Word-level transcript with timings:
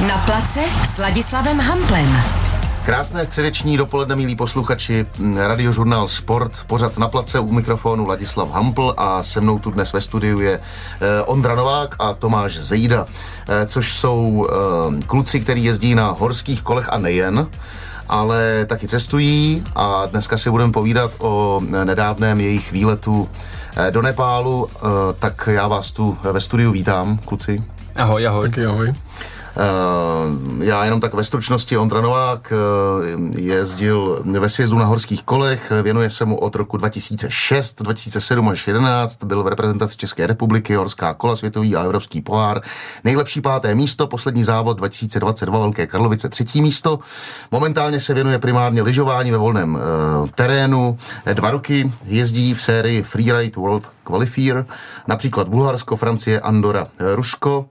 Na 0.00 0.18
place 0.18 0.60
s 0.84 0.98
Ladislavem 0.98 1.60
Hamplem. 1.60 2.16
Krásné 2.84 3.24
středeční 3.24 3.76
dopoledne, 3.76 4.16
milí 4.16 4.36
posluchači, 4.36 5.06
radiožurnál 5.36 6.08
Sport, 6.08 6.64
pořad 6.66 6.98
na 6.98 7.08
place 7.08 7.40
u 7.40 7.52
mikrofonu 7.52 8.06
Ladislav 8.06 8.50
Hampl 8.50 8.94
a 8.96 9.22
se 9.22 9.40
mnou 9.40 9.58
tu 9.58 9.70
dnes 9.70 9.92
ve 9.92 10.00
studiu 10.00 10.40
je 10.40 10.60
eh, 10.60 11.22
Ondra 11.22 11.54
Novák 11.54 11.94
a 11.98 12.14
Tomáš 12.14 12.56
Zejda, 12.56 13.06
eh, 13.48 13.66
což 13.66 13.92
jsou 13.92 14.46
eh, 14.50 15.02
kluci, 15.06 15.40
který 15.40 15.64
jezdí 15.64 15.94
na 15.94 16.10
horských 16.10 16.62
kolech 16.62 16.86
a 16.92 16.98
nejen 16.98 17.46
ale 18.08 18.66
taky 18.66 18.88
cestují 18.88 19.64
a 19.74 20.06
dneska 20.06 20.38
si 20.38 20.50
budeme 20.50 20.72
povídat 20.72 21.10
o 21.18 21.60
nedávném 21.84 22.40
jejich 22.40 22.72
výletu 22.72 23.28
do 23.90 24.02
Nepálu, 24.02 24.68
tak 25.18 25.48
já 25.52 25.68
vás 25.68 25.92
tu 25.92 26.18
ve 26.32 26.40
studiu 26.40 26.72
vítám, 26.72 27.18
kluci. 27.24 27.64
Ahoj, 27.96 28.26
ahoj. 28.26 28.48
Taky 28.48 28.66
ahoj. 28.66 28.94
Eh, 29.56 30.64
já 30.64 30.84
jenom 30.84 31.00
tak 31.00 31.14
ve 31.14 31.24
stručnosti, 31.24 31.76
Ondra 31.76 32.00
Novák 32.00 32.52
eh, 32.52 33.40
jezdil 33.40 34.22
ve 34.24 34.48
sjezdu 34.48 34.78
na 34.78 34.84
horských 34.84 35.22
kolech, 35.22 35.72
věnuje 35.82 36.10
se 36.10 36.24
mu 36.24 36.36
od 36.36 36.54
roku 36.54 36.76
2006, 36.76 37.82
2007 37.82 38.48
až 38.48 38.64
2011, 38.64 39.24
byl 39.24 39.42
v 39.42 39.48
reprezentaci 39.48 39.96
České 39.96 40.26
republiky, 40.26 40.74
horská 40.74 41.14
kola, 41.14 41.36
světový 41.36 41.76
a 41.76 41.82
evropský 41.82 42.20
pohár. 42.20 42.60
Nejlepší 43.04 43.40
páté 43.40 43.74
místo, 43.74 44.06
poslední 44.06 44.44
závod 44.44 44.76
2022 44.76 45.58
Velké 45.58 45.86
Karlovice, 45.86 46.28
třetí 46.28 46.62
místo. 46.62 46.98
Momentálně 47.50 48.00
se 48.00 48.14
věnuje 48.14 48.38
primárně 48.38 48.82
lyžování 48.82 49.30
ve 49.30 49.38
volném 49.38 49.74
uh, 49.74 49.80
terénu. 50.34 50.98
Dva 51.32 51.50
roky 51.50 51.92
jezdí 52.04 52.54
v 52.54 52.62
sérii 52.62 53.02
Freeride 53.02 53.60
World 53.60 53.90
Qualifier, 54.04 54.66
například 55.08 55.48
Bulharsko, 55.48 55.96
Francie, 55.96 56.40
Andora, 56.40 56.86
Rusko. 57.14 57.66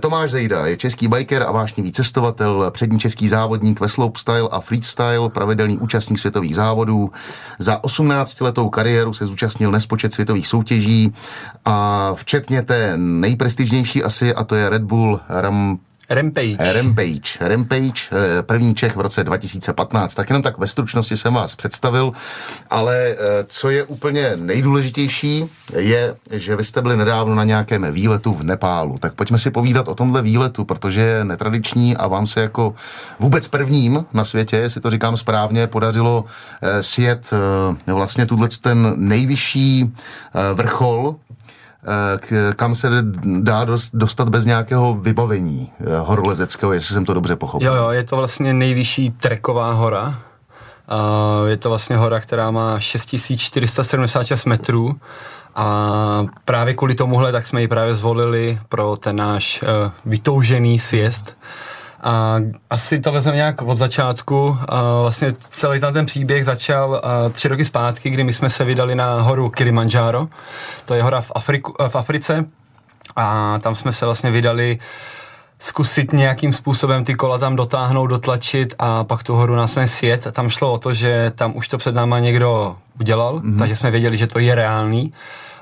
Tomáš 0.00 0.30
Zejda 0.30 0.66
je 0.66 0.76
český 0.76 1.08
bike 1.08 1.28
biker 1.28 1.42
a 1.42 1.52
vášnivý 1.52 1.92
cestovatel, 1.92 2.70
přední 2.70 2.98
český 2.98 3.28
závodník 3.28 3.80
ve 3.80 3.88
slopestyle 3.88 4.48
a 4.50 4.60
freestyle, 4.60 5.28
pravidelný 5.28 5.78
účastník 5.78 6.18
světových 6.18 6.54
závodů. 6.54 7.10
Za 7.58 7.80
18-letou 7.80 8.68
kariéru 8.68 9.12
se 9.12 9.26
zúčastnil 9.26 9.70
nespočet 9.70 10.12
světových 10.12 10.46
soutěží 10.46 11.14
a 11.64 12.10
včetně 12.14 12.62
té 12.62 12.92
nejprestižnější 12.96 14.02
asi, 14.02 14.34
a 14.34 14.44
to 14.44 14.54
je 14.54 14.68
Red 14.68 14.82
Bull 14.82 15.20
Ram 15.28 15.78
Rampage. 16.10 16.56
Rampage. 16.72 17.38
Rampage, 17.40 18.08
eh, 18.12 18.42
první 18.42 18.74
Čech 18.74 18.96
v 18.96 19.00
roce 19.00 19.24
2015. 19.24 20.14
Tak 20.14 20.30
jenom 20.30 20.42
tak 20.42 20.58
ve 20.58 20.68
stručnosti 20.68 21.16
jsem 21.16 21.34
vás 21.34 21.54
představil, 21.54 22.12
ale 22.70 22.96
eh, 22.96 23.16
co 23.46 23.70
je 23.70 23.84
úplně 23.84 24.32
nejdůležitější, 24.36 25.44
je, 25.76 26.16
že 26.30 26.56
vy 26.56 26.64
jste 26.64 26.82
byli 26.82 26.96
nedávno 26.96 27.34
na 27.34 27.44
nějakém 27.44 27.92
výletu 27.92 28.34
v 28.34 28.42
Nepálu. 28.42 28.98
Tak 28.98 29.14
pojďme 29.14 29.38
si 29.38 29.50
povídat 29.50 29.88
o 29.88 29.94
tomhle 29.94 30.22
výletu, 30.22 30.64
protože 30.64 31.00
je 31.00 31.24
netradiční 31.24 31.96
a 31.96 32.06
vám 32.06 32.26
se 32.26 32.40
jako 32.40 32.74
vůbec 33.20 33.48
prvním 33.48 34.04
na 34.12 34.24
světě, 34.24 34.56
jestli 34.56 34.80
to 34.80 34.90
říkám 34.90 35.16
správně, 35.16 35.66
podařilo 35.66 36.24
eh, 36.62 36.82
sjet 36.82 37.30
vlastně 37.86 38.26
tuhle 38.26 38.48
ten 38.60 38.94
nejvyšší 38.96 39.94
vrchol 40.54 41.16
Eh, 41.84 42.54
kam 42.54 42.74
se 42.74 42.88
dá 43.40 43.66
dostat 43.92 44.28
bez 44.28 44.44
nějakého 44.44 44.94
vybavení 44.94 45.72
eh, 45.80 45.98
horolezeckého, 45.98 46.72
jestli 46.72 46.94
jsem 46.94 47.04
to 47.04 47.14
dobře 47.14 47.36
pochopil. 47.36 47.68
Jo, 47.68 47.74
jo, 47.74 47.90
je 47.90 48.04
to 48.04 48.16
vlastně 48.16 48.54
nejvyšší 48.54 49.10
treková 49.10 49.72
hora. 49.72 50.14
Je 51.46 51.56
to 51.56 51.68
vlastně 51.68 51.96
hora, 51.96 52.20
která 52.20 52.50
má 52.50 52.80
6476 52.80 54.44
metrů 54.44 55.00
a 55.54 56.26
právě 56.44 56.74
kvůli 56.74 56.94
tomuhle 56.94 57.32
tak 57.32 57.46
jsme 57.46 57.60
ji 57.60 57.68
právě 57.68 57.94
zvolili 57.94 58.58
pro 58.68 58.96
ten 58.96 59.16
náš 59.16 59.62
uh, 59.62 59.68
vytoužený 60.04 60.78
sjezd. 60.78 61.36
A 62.02 62.36
asi 62.70 63.00
to 63.00 63.12
vezmeme 63.12 63.36
nějak 63.36 63.62
od 63.62 63.78
začátku. 63.78 64.58
A 64.68 65.00
vlastně 65.02 65.34
celý 65.50 65.80
tam 65.80 65.92
ten 65.92 66.06
příběh 66.06 66.44
začal 66.44 67.02
tři 67.32 67.48
roky 67.48 67.64
zpátky, 67.64 68.10
kdy 68.10 68.24
my 68.24 68.32
jsme 68.32 68.50
se 68.50 68.64
vydali 68.64 68.94
na 68.94 69.20
horu 69.20 69.50
Kilimanjaro. 69.50 70.28
To 70.84 70.94
je 70.94 71.02
hora 71.02 71.20
v, 71.20 71.32
Afriku, 71.34 71.74
v 71.88 71.96
Africe. 71.96 72.44
A 73.16 73.58
tam 73.58 73.74
jsme 73.74 73.92
se 73.92 74.04
vlastně 74.04 74.30
vydali 74.30 74.78
zkusit 75.58 76.12
nějakým 76.12 76.52
způsobem 76.52 77.04
ty 77.04 77.14
kola 77.14 77.38
tam 77.38 77.56
dotáhnout, 77.56 78.06
dotlačit 78.06 78.74
a 78.78 79.04
pak 79.04 79.22
tu 79.22 79.34
horu 79.34 79.56
následně 79.56 79.88
sjet. 79.88 80.26
Tam 80.32 80.48
šlo 80.48 80.72
o 80.72 80.78
to, 80.78 80.94
že 80.94 81.32
tam 81.34 81.56
už 81.56 81.68
to 81.68 81.78
před 81.78 81.94
náma 81.94 82.18
někdo 82.18 82.76
udělal, 83.00 83.38
mm-hmm. 83.38 83.58
takže 83.58 83.76
jsme 83.76 83.90
věděli, 83.90 84.16
že 84.16 84.26
to 84.26 84.38
je 84.38 84.54
reálný 84.54 85.12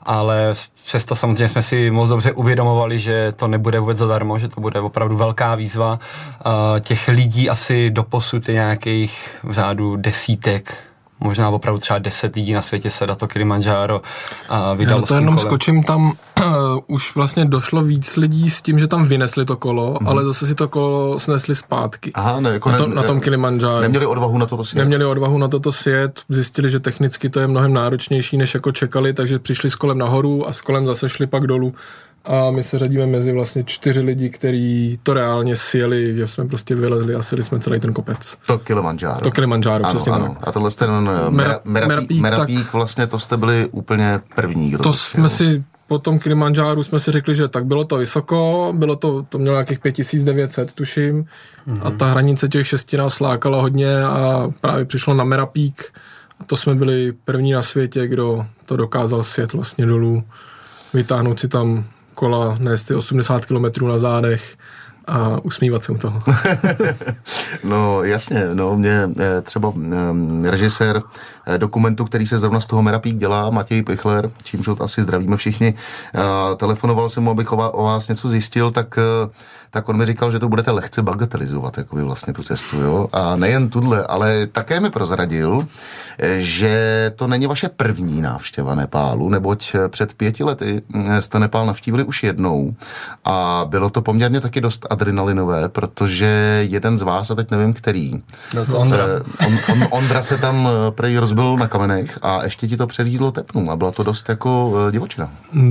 ale 0.06 0.52
přesto 0.84 1.14
samozřejmě 1.14 1.48
jsme 1.48 1.62
si 1.62 1.90
moc 1.90 2.08
dobře 2.08 2.32
uvědomovali, 2.32 3.00
že 3.00 3.32
to 3.36 3.48
nebude 3.48 3.80
vůbec 3.80 3.98
zadarmo, 3.98 4.38
že 4.38 4.48
to 4.48 4.60
bude 4.60 4.80
opravdu 4.80 5.16
velká 5.16 5.54
výzva. 5.54 5.98
Těch 6.80 7.08
lidí 7.08 7.50
asi 7.50 7.90
doposud 7.90 8.48
je 8.48 8.54
nějakých 8.54 9.38
v 9.42 9.52
řádu 9.52 9.96
desítek, 9.96 10.78
možná 11.20 11.48
opravdu 11.48 11.80
třeba 11.80 11.98
deset 11.98 12.36
lidí 12.36 12.52
na 12.52 12.62
světě 12.62 12.90
se 12.90 13.06
to 13.06 13.28
Kilimanjaro 13.28 14.00
a 14.48 14.74
vydalo 14.74 15.00
Já 15.00 15.06
to 15.06 15.14
jenom 15.14 15.34
kolem. 15.34 15.48
skočím, 15.48 15.82
tam 15.82 16.06
uh, 16.06 16.16
už 16.86 17.14
vlastně 17.14 17.44
došlo 17.44 17.82
víc 17.82 18.16
lidí 18.16 18.50
s 18.50 18.62
tím, 18.62 18.78
že 18.78 18.86
tam 18.86 19.04
vynesli 19.04 19.44
to 19.44 19.56
kolo, 19.56 19.94
mm-hmm. 19.94 20.08
ale 20.08 20.24
zase 20.24 20.46
si 20.46 20.54
to 20.54 20.68
kolo 20.68 21.18
snesli 21.18 21.54
zpátky. 21.54 22.10
Aha, 22.14 22.40
ne, 22.40 22.50
jako 22.50 22.70
na, 22.70 22.78
to, 22.78 22.86
ne, 22.86 22.94
na 22.94 23.02
tom 23.02 23.20
Kilimanjaro. 23.20 23.80
Neměli 23.80 24.06
odvahu 24.06 24.38
na 24.38 24.46
toto 24.46 24.64
sjet. 24.64 24.78
Neměli 24.78 25.04
odvahu 25.04 25.38
na 25.38 25.48
toto 25.48 25.72
sjet, 25.72 26.20
zjistili, 26.28 26.70
že 26.70 26.80
technicky 26.80 27.28
to 27.28 27.40
je 27.40 27.46
mnohem 27.46 27.72
náročnější, 27.72 28.36
než 28.36 28.54
jako 28.54 28.72
čekali, 28.72 29.12
takže 29.12 29.38
přišli 29.38 29.70
s 29.70 29.74
kolem 29.74 29.98
nahoru 29.98 30.48
a 30.48 30.52
s 30.52 30.60
kolem 30.60 30.86
zase 30.86 31.08
šli 31.08 31.26
pak 31.26 31.46
dolů 31.46 31.74
a 32.26 32.50
my 32.50 32.62
se 32.62 32.78
řadíme 32.78 33.06
mezi 33.06 33.32
vlastně 33.32 33.64
čtyři 33.64 34.00
lidi, 34.00 34.30
kteří 34.30 34.98
to 35.02 35.14
reálně 35.14 35.56
sjeli, 35.56 36.16
že 36.16 36.28
jsme 36.28 36.48
prostě 36.48 36.74
vylezli 36.74 37.14
a 37.14 37.22
sjeli 37.22 37.42
jsme 37.42 37.60
celý 37.60 37.80
ten 37.80 37.92
kopec. 37.92 38.36
To 38.46 38.58
Kilimanjaro. 38.58 39.20
To 39.20 39.30
Kilimanjaro, 39.30 39.84
ano, 39.84 39.94
přesně 39.94 40.12
ano. 40.12 40.36
Tak. 40.40 40.48
A 40.48 40.52
tohle 40.52 40.70
ten 40.70 40.90
Mera, 41.28 41.60
Merapík, 41.64 42.20
Merapík, 42.20 42.72
vlastně 42.72 43.06
to 43.06 43.18
jste 43.18 43.36
byli 43.36 43.68
úplně 43.70 44.20
první. 44.34 44.70
Kdo 44.70 44.78
to, 44.78 44.84
to 44.84 44.92
jsme 44.92 45.28
si 45.28 45.64
po 45.86 45.98
tom 45.98 46.18
Kilimanjáru 46.18 46.82
jsme 46.82 46.98
si 46.98 47.10
řekli, 47.10 47.34
že 47.34 47.48
tak 47.48 47.64
bylo 47.64 47.84
to 47.84 47.96
vysoko, 47.96 48.72
bylo 48.76 48.96
to, 48.96 49.22
to 49.22 49.38
mělo 49.38 49.54
nějakých 49.54 49.78
5900, 49.78 50.72
tuším, 50.72 51.24
mm-hmm. 51.68 51.80
a 51.82 51.90
ta 51.90 52.06
hranice 52.06 52.48
těch 52.48 52.66
šesti 52.66 52.96
nás 52.96 53.20
lákala 53.20 53.60
hodně 53.60 54.04
a 54.04 54.48
právě 54.60 54.84
přišlo 54.84 55.14
na 55.14 55.24
Merapík. 55.24 55.92
A 56.40 56.44
to 56.44 56.56
jsme 56.56 56.74
byli 56.74 57.12
první 57.24 57.52
na 57.52 57.62
světě, 57.62 58.08
kdo 58.08 58.46
to 58.66 58.76
dokázal 58.76 59.22
sjet 59.22 59.52
vlastně 59.52 59.86
dolů, 59.86 60.24
vytáhnout 60.94 61.40
si 61.40 61.48
tam 61.48 61.84
kola, 62.14 62.56
nést 62.58 62.90
80 62.90 63.46
km 63.46 63.86
na 63.86 63.98
zádech 63.98 64.56
a 65.06 65.38
usmívat 65.42 65.84
se 65.84 65.92
u 65.92 65.98
toho. 65.98 66.22
no 67.64 68.02
jasně, 68.02 68.48
no 68.52 68.76
mě 68.76 69.08
eh, 69.20 69.42
třeba 69.42 69.68
um, 69.68 70.44
režisér 70.44 71.02
eh, 71.46 71.58
dokumentu, 71.58 72.04
který 72.04 72.26
se 72.26 72.38
zrovna 72.38 72.60
z 72.60 72.66
toho 72.66 72.82
Merapík 72.82 73.16
dělá, 73.16 73.50
Matěj 73.50 73.82
Pichler, 73.82 74.30
čímž 74.42 74.68
asi 74.80 75.02
zdravíme 75.02 75.36
všichni, 75.36 75.74
telefonoval 76.56 77.08
jsem 77.08 77.22
mu, 77.22 77.30
abych 77.30 77.52
o, 77.52 77.84
vás 77.84 78.08
něco 78.08 78.28
zjistil, 78.28 78.70
tak, 78.70 78.98
tak 79.70 79.88
on 79.88 79.96
mi 79.96 80.06
říkal, 80.06 80.30
že 80.30 80.38
to 80.38 80.48
budete 80.48 80.70
lehce 80.70 81.02
bagatelizovat, 81.02 81.78
jako 81.78 81.96
vlastně 81.96 82.32
tu 82.32 82.42
cestu, 82.42 82.76
jo. 82.76 83.08
A 83.12 83.36
nejen 83.36 83.68
tudle, 83.68 84.06
ale 84.06 84.46
také 84.46 84.80
mi 84.80 84.90
prozradil, 84.90 85.66
že 86.36 87.12
to 87.16 87.26
není 87.26 87.46
vaše 87.46 87.68
první 87.68 88.22
návštěva 88.22 88.74
Nepálu, 88.74 89.28
neboť 89.28 89.76
před 89.88 90.12
pěti 90.14 90.44
lety 90.44 90.82
jste 91.20 91.38
Nepál 91.38 91.66
navštívili 91.66 92.04
už 92.04 92.22
jednou 92.22 92.74
a 93.24 93.66
bylo 93.68 93.90
to 93.90 94.02
poměrně 94.02 94.40
taky 94.40 94.60
dost 94.60 94.86
adrenalinové, 94.96 95.68
protože 95.68 96.60
jeden 96.68 96.98
z 96.98 97.02
vás, 97.02 97.30
a 97.30 97.34
teď 97.34 97.50
nevím 97.50 97.72
který, 97.72 98.22
no 98.54 98.66
to 98.66 98.78
Ondra. 98.78 99.04
Eh, 99.06 99.46
on, 99.46 99.58
on, 99.72 99.88
Ondra 99.90 100.22
se 100.22 100.38
tam 100.38 100.68
eh, 100.68 100.90
prej 100.90 101.16
rozbil 101.16 101.56
na 101.56 101.68
kamenech 101.68 102.18
a 102.22 102.44
ještě 102.44 102.68
ti 102.68 102.76
to 102.76 102.86
přeřízlo 102.86 103.32
tepnu 103.32 103.70
a 103.70 103.76
byla 103.76 103.90
to 103.90 104.02
dost 104.02 104.28
jako 104.28 104.72
eh, 104.88 104.92
divočina. 104.92 105.30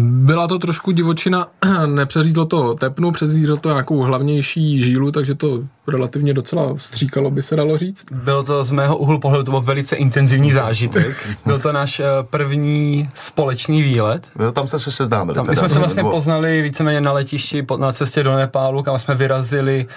Byla 0.09 0.47
to 0.47 0.59
trošku 0.59 0.91
divočina, 0.91 1.47
nepřeřízlo 1.85 2.46
to 2.46 2.74
tepnu, 2.74 3.12
přeřízlo 3.12 3.58
to 3.58 3.69
nějakou 3.69 4.02
hlavnější 4.02 4.84
žílu, 4.84 5.12
takže 5.12 5.35
to 5.35 5.59
relativně 5.88 6.34
docela 6.34 6.73
stříkalo, 6.78 7.32
by 7.32 7.44
se 7.44 7.55
dalo 7.55 7.78
říct. 7.78 8.05
Bylo 8.11 8.44
to 8.44 8.64
z 8.64 8.72
mého 8.72 8.97
úhlu 8.97 9.20
pohledu 9.20 9.44
to 9.44 9.52
byl 9.52 9.61
velice 9.61 9.96
intenzivní 9.96 10.52
zážitek. 10.52 11.28
Byl 11.46 11.59
to 11.59 11.72
náš 11.72 12.02
první 12.29 13.09
společný 13.16 13.82
výlet. 13.82 14.28
Tam 14.53 14.67
jste 14.67 14.79
se 14.79 14.91
seznámili. 14.91 15.35
Tam, 15.35 15.47
my 15.49 15.55
jsme 15.55 15.70
se 15.70 15.79
vlastně 15.79 16.03
poznali 16.03 16.61
víceméně 16.61 17.02
na 17.02 17.11
letišti 17.11 17.66
na 17.79 17.91
cestě 17.91 18.23
do 18.23 18.35
Nepálu, 18.35 18.84
kam 18.84 18.99
jsme 18.99 19.15
vyrazili 19.16 19.88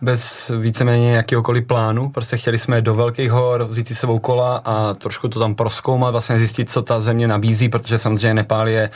bez 0.00 0.50
víceméně 0.58 1.16
jakýhokoliv 1.16 1.66
plánu. 1.66 2.10
Prostě 2.10 2.36
chtěli 2.36 2.58
jsme 2.58 2.82
do 2.82 2.94
velkých 2.94 3.30
hor, 3.30 3.64
vzít 3.64 3.88
si 3.88 3.94
sebou 3.94 4.18
kola 4.18 4.62
a 4.64 4.94
trošku 4.94 5.28
to 5.28 5.40
tam 5.40 5.54
proskoumat, 5.54 6.12
vlastně 6.12 6.38
zjistit, 6.38 6.70
co 6.70 6.82
ta 6.82 7.00
země 7.00 7.28
nabízí, 7.28 7.68
protože 7.68 7.98
samozřejmě 7.98 8.34
Nepál 8.34 8.68
je 8.68 8.90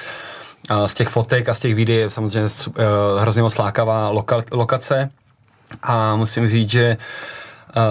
z 0.86 0.94
těch 0.94 1.08
fotek 1.08 1.48
a 1.48 1.54
z 1.54 1.58
těch 1.58 1.74
videí 1.74 2.10
samozřejmě 2.10 2.50
uh, 2.68 2.74
hrozně 3.18 3.42
moc 3.42 3.58
lákavá 3.58 4.12
loka- 4.12 4.44
lokace. 4.50 5.10
A 5.82 6.16
musím 6.16 6.48
říct, 6.48 6.70
že 6.70 6.96
uh, 7.76 7.82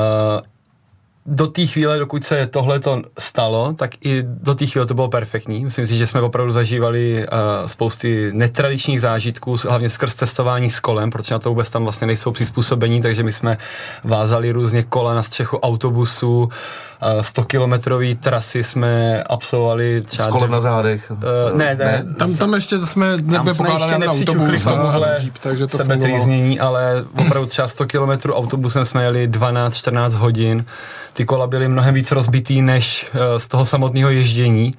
do 1.27 1.48
té 1.48 1.66
chvíle, 1.66 2.00
dokud 2.00 2.24
se 2.24 2.48
tohle 2.48 2.80
to 2.80 3.01
stalo, 3.19 3.74
tak 3.74 3.92
i 4.06 4.24
do 4.24 4.56
té 4.56 4.66
chvíle 4.66 4.86
to 4.86 4.94
bylo 4.94 5.07
perfektní. 5.07 5.66
Myslím 5.66 5.88
si, 5.88 5.98
že 5.98 6.07
jsme 6.07 6.22
opravdu 6.22 6.51
zažívali 6.51 7.27
uh, 7.27 7.68
spousty 7.68 8.31
netradičních 8.33 9.01
zážitků, 9.01 9.56
hlavně 9.69 9.89
skrz 9.89 10.16
cestování 10.16 10.69
s 10.69 10.80
kolem, 10.80 11.12
protože 11.12 11.36
na 11.36 11.39
to 11.39 11.50
vůbec 11.50 11.69
tam 11.69 11.83
vlastně 11.83 12.07
nejsou 12.07 12.31
přizpůsobení, 12.31 13.01
takže 13.01 13.24
my 13.24 13.33
jsme 13.33 13.57
vázali 14.04 14.51
různě 14.51 14.83
kola 14.83 15.13
na 15.13 15.24
střechu 15.24 15.57
autobusu, 15.57 16.44
uh, 16.44 17.22
100 17.22 17.44
kilometrový 17.44 18.16
trasy 18.16 18.63
jsme 18.63 19.24
absolvovali 19.24 20.01
třeba... 20.01 20.30
S 20.30 20.31
kolem 20.31 20.51
na 20.51 20.62
zádech? 20.62 21.12
Uh, 21.12 21.57
ne, 21.57 21.75
ne, 21.75 21.86
ne. 21.86 22.16
Tam, 22.18 22.36
tam 22.36 22.54
ještě 22.54 22.78
jsme 22.78 23.18
nepokládali 23.18 24.00
na 24.00 24.12
autobus, 24.12 24.63
tomuhle 24.63 25.18
jeep, 25.19 25.38
takže 25.38 25.68
to 25.68 25.78
sebetrýznění, 25.78 26.60
ale 26.60 27.06
opravdu 27.25 27.48
třeba 27.48 27.68
100 27.68 27.86
kilometrů 27.86 28.33
autobusem 28.33 28.86
jsme 28.86 29.04
jeli 29.04 29.28
12-14 29.28 30.12
hodin 30.12 30.66
ty 31.16 31.26
kola 31.26 31.48
byly 31.48 31.68
mnohem 31.68 31.94
víc 31.94 32.12
rozbitý 32.12 32.62
než 32.62 33.12
eh, 33.14 33.40
z 33.40 33.48
toho 33.48 33.66
samotného 33.66 34.10
ježdění 34.10 34.74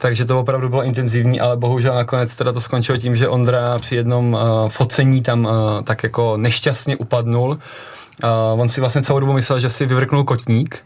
takže 0.00 0.24
to 0.24 0.40
opravdu 0.40 0.68
bylo 0.68 0.84
intenzivní, 0.84 1.40
ale 1.40 1.56
bohužel 1.56 1.94
nakonec 1.94 2.36
teda 2.36 2.52
to 2.52 2.60
skončilo 2.60 2.98
tím, 2.98 3.16
že 3.16 3.28
Ondra 3.28 3.78
při 3.78 3.96
jednom 3.96 4.32
uh, 4.32 4.68
focení 4.68 5.22
tam 5.22 5.44
uh, 5.44 5.52
tak 5.84 6.02
jako 6.02 6.36
nešťastně 6.36 6.96
upadnul. 6.96 7.48
Uh, 7.50 8.60
on 8.60 8.68
si 8.68 8.80
vlastně 8.80 9.02
celou 9.02 9.20
dobu 9.20 9.32
myslel, 9.32 9.60
že 9.60 9.70
si 9.70 9.86
vyvrknul 9.86 10.24
kotník, 10.24 10.84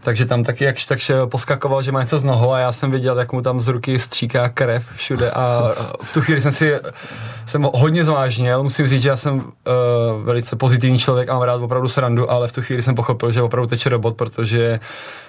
takže 0.00 0.26
tam 0.26 0.44
taky 0.44 0.64
jakž 0.64 0.86
takž 0.86 1.10
poskakoval, 1.30 1.82
že 1.82 1.92
má 1.92 2.00
něco 2.00 2.18
z 2.18 2.24
nohou 2.24 2.52
a 2.52 2.58
já 2.58 2.72
jsem 2.72 2.90
viděl, 2.90 3.18
jak 3.18 3.32
mu 3.32 3.42
tam 3.42 3.60
z 3.60 3.68
ruky 3.68 3.98
stříká 3.98 4.48
krev 4.48 4.86
všude 4.96 5.30
a 5.30 5.72
v 6.02 6.12
tu 6.12 6.20
chvíli 6.20 6.40
jsem 6.40 6.52
si 6.52 6.74
jsem 7.46 7.68
hodně 7.74 8.04
zvážněl, 8.04 8.62
musím 8.62 8.88
říct, 8.88 9.02
že 9.02 9.08
já 9.08 9.16
jsem 9.16 9.34
uh, 9.34 9.42
velice 10.24 10.56
pozitivní 10.56 10.98
člověk 10.98 11.28
a 11.28 11.32
mám 11.32 11.42
rád 11.42 11.56
opravdu 11.62 11.88
srandu, 11.88 12.30
ale 12.30 12.48
v 12.48 12.52
tu 12.52 12.62
chvíli 12.62 12.82
jsem 12.82 12.94
pochopil, 12.94 13.32
že 13.32 13.42
opravdu 13.42 13.68
teče 13.68 13.88
robot, 13.88 14.16
protože 14.16 14.80
uh, 14.80 15.25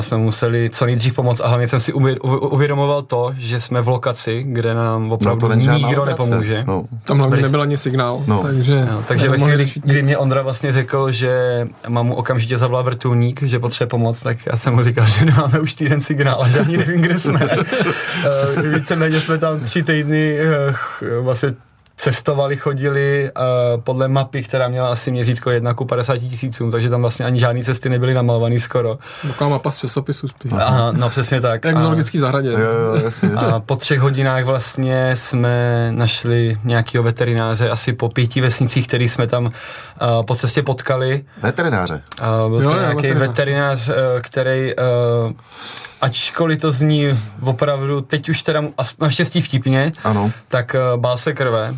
jsme 0.00 0.16
museli 0.16 0.70
co 0.70 0.86
nejdřív 0.86 1.14
pomoct 1.14 1.40
a 1.40 1.48
hlavně 1.48 1.68
jsem 1.68 1.80
si 1.80 1.92
uvědomoval 1.92 3.02
to, 3.02 3.34
že 3.38 3.60
jsme 3.60 3.80
v 3.80 3.88
lokaci, 3.88 4.42
kde 4.46 4.74
nám 4.74 5.12
opravdu 5.12 5.48
no, 5.48 5.54
nikdo 5.54 6.04
nepomůže. 6.04 6.64
No. 6.66 6.84
Tam 7.04 7.18
hlavně 7.18 7.42
nebyl 7.42 7.62
ani 7.62 7.76
signál, 7.76 8.22
no. 8.26 8.42
takže... 8.42 8.88
No, 8.92 9.04
takže 9.08 9.28
ve 9.28 9.38
chvíli, 9.38 9.66
kdy 9.74 10.02
mě 10.02 10.18
Ondra 10.18 10.42
vlastně 10.42 10.72
řekl, 10.72 11.12
že 11.12 11.66
mám 11.88 12.06
mu 12.06 12.14
okamžitě 12.14 12.58
zavolal 12.58 12.84
vrtulník, 12.84 13.42
že 13.42 13.58
potřebuje 13.58 13.88
pomoc, 13.88 14.22
tak 14.22 14.36
já 14.46 14.56
jsem 14.56 14.74
mu 14.74 14.82
říkal, 14.82 15.06
že 15.06 15.24
nemáme 15.24 15.60
už 15.60 15.74
týden 15.74 16.00
signál 16.00 16.42
a 16.42 16.48
že 16.48 16.60
ani 16.60 16.76
nevím, 16.76 17.00
kde 17.00 17.18
jsme. 17.18 17.40
uh, 17.46 18.62
víceméně 18.74 19.20
jsme 19.20 19.38
tam 19.38 19.60
tři 19.60 19.82
týdny 19.82 20.38
uh, 21.08 21.24
vlastně 21.24 21.54
cestovali, 22.00 22.56
chodili 22.56 23.30
uh, 23.36 23.80
podle 23.80 24.08
mapy, 24.08 24.42
která 24.42 24.68
měla 24.68 24.88
asi 24.92 25.10
měřítko 25.10 25.50
1 25.50 25.74
ku 25.74 25.84
50 25.84 26.18
tisícům, 26.18 26.70
takže 26.70 26.90
tam 26.90 27.00
vlastně 27.00 27.26
ani 27.26 27.40
žádné 27.40 27.64
cesty 27.64 27.88
nebyly 27.88 28.14
namalované 28.14 28.60
skoro. 28.60 28.98
Taková 29.22 29.50
mapa 29.50 29.70
z 29.70 29.78
časopisu 29.78 30.28
spíš. 30.28 30.52
Aha, 30.52 30.92
no 30.92 31.10
přesně 31.10 31.40
tak. 31.40 31.64
Jak 31.64 31.76
v 31.76 31.80
zoologický 31.80 32.18
zahradě. 32.18 32.48
Jo, 32.48 32.58
jo, 32.58 33.04
jasně. 33.04 33.30
A 33.30 33.60
po 33.60 33.76
třech 33.76 34.00
hodinách 34.00 34.44
vlastně 34.44 35.16
jsme 35.16 35.88
našli 35.92 36.58
nějakého 36.64 37.04
veterináře 37.04 37.70
asi 37.70 37.92
po 37.92 38.08
pěti 38.08 38.40
vesnicích, 38.40 38.88
který 38.88 39.08
jsme 39.08 39.26
tam 39.26 39.44
uh, 39.44 39.52
po 40.22 40.34
cestě 40.34 40.62
potkali. 40.62 41.24
Veterináře? 41.42 42.02
Uh, 42.44 42.50
byl 42.50 42.62
to 42.62 42.74
jo, 42.74 42.80
nějaký 42.80 42.96
veterinář, 42.96 43.28
veterinář 43.28 43.88
uh, 43.88 43.94
který 44.20 44.72
uh, 44.74 45.32
ačkoliv 46.00 46.60
to 46.60 46.72
zní 46.72 47.18
opravdu, 47.42 48.00
teď 48.00 48.28
už 48.28 48.42
teda 48.42 48.62
naštěstí 49.00 49.40
vtipně, 49.40 49.92
ano. 50.04 50.32
tak 50.48 50.76
uh, 50.94 51.00
bál 51.00 51.16
se 51.16 51.32
krve, 51.32 51.74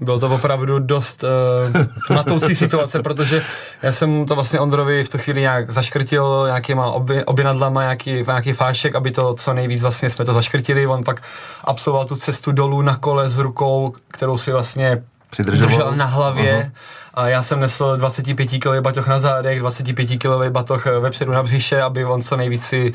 byl 0.00 0.20
to 0.20 0.28
opravdu 0.28 0.78
dost 0.78 1.24
uh, 1.24 2.14
matoucí 2.16 2.54
situace, 2.54 3.02
protože 3.02 3.42
já 3.82 3.92
jsem 3.92 4.26
to 4.26 4.34
vlastně 4.34 4.60
Ondrovi 4.60 5.04
v 5.04 5.08
tu 5.08 5.18
chvíli 5.18 5.40
nějak 5.40 5.70
zaškrtil 5.70 6.42
nějakýma 6.46 6.86
oby, 6.86 7.24
obinadlama, 7.24 7.82
nějaký, 7.82 8.24
nějaký 8.26 8.52
fášek, 8.52 8.94
aby 8.94 9.10
to 9.10 9.34
co 9.34 9.54
nejvíc 9.54 9.82
vlastně 9.82 10.10
jsme 10.10 10.24
to 10.24 10.32
zaškrtili. 10.32 10.86
On 10.86 11.04
pak 11.04 11.22
absolvoval 11.64 12.06
tu 12.06 12.16
cestu 12.16 12.52
dolů 12.52 12.82
na 12.82 12.96
kole 12.96 13.28
s 13.28 13.38
rukou, 13.38 13.94
kterou 14.08 14.36
si 14.36 14.52
vlastně 14.52 15.02
držel 15.38 15.92
na 15.96 16.04
hlavě. 16.04 16.70
Uh-huh. 16.74 16.78
A 17.14 17.28
já 17.28 17.42
jsem 17.42 17.60
nesl 17.60 17.96
25 17.96 18.46
kg 18.46 18.80
batoh 18.80 19.08
na 19.08 19.20
zádech, 19.20 19.58
25 19.58 20.06
kg 20.06 20.50
batoh 20.50 20.86
vepředu 20.86 21.32
na 21.32 21.42
břiše, 21.42 21.82
aby 21.82 22.04
on 22.04 22.22
co 22.22 22.36
nejvíc 22.36 22.64
si, 22.64 22.92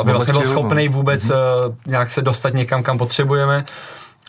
aby 0.00 0.12
vlastně 0.12 0.32
byl 0.32 0.42
schopný 0.42 0.88
vůbec 0.88 1.22
uh-huh. 1.22 1.74
nějak 1.86 2.10
se 2.10 2.22
dostat 2.22 2.54
někam, 2.54 2.82
kam 2.82 2.98
potřebujeme. 2.98 3.64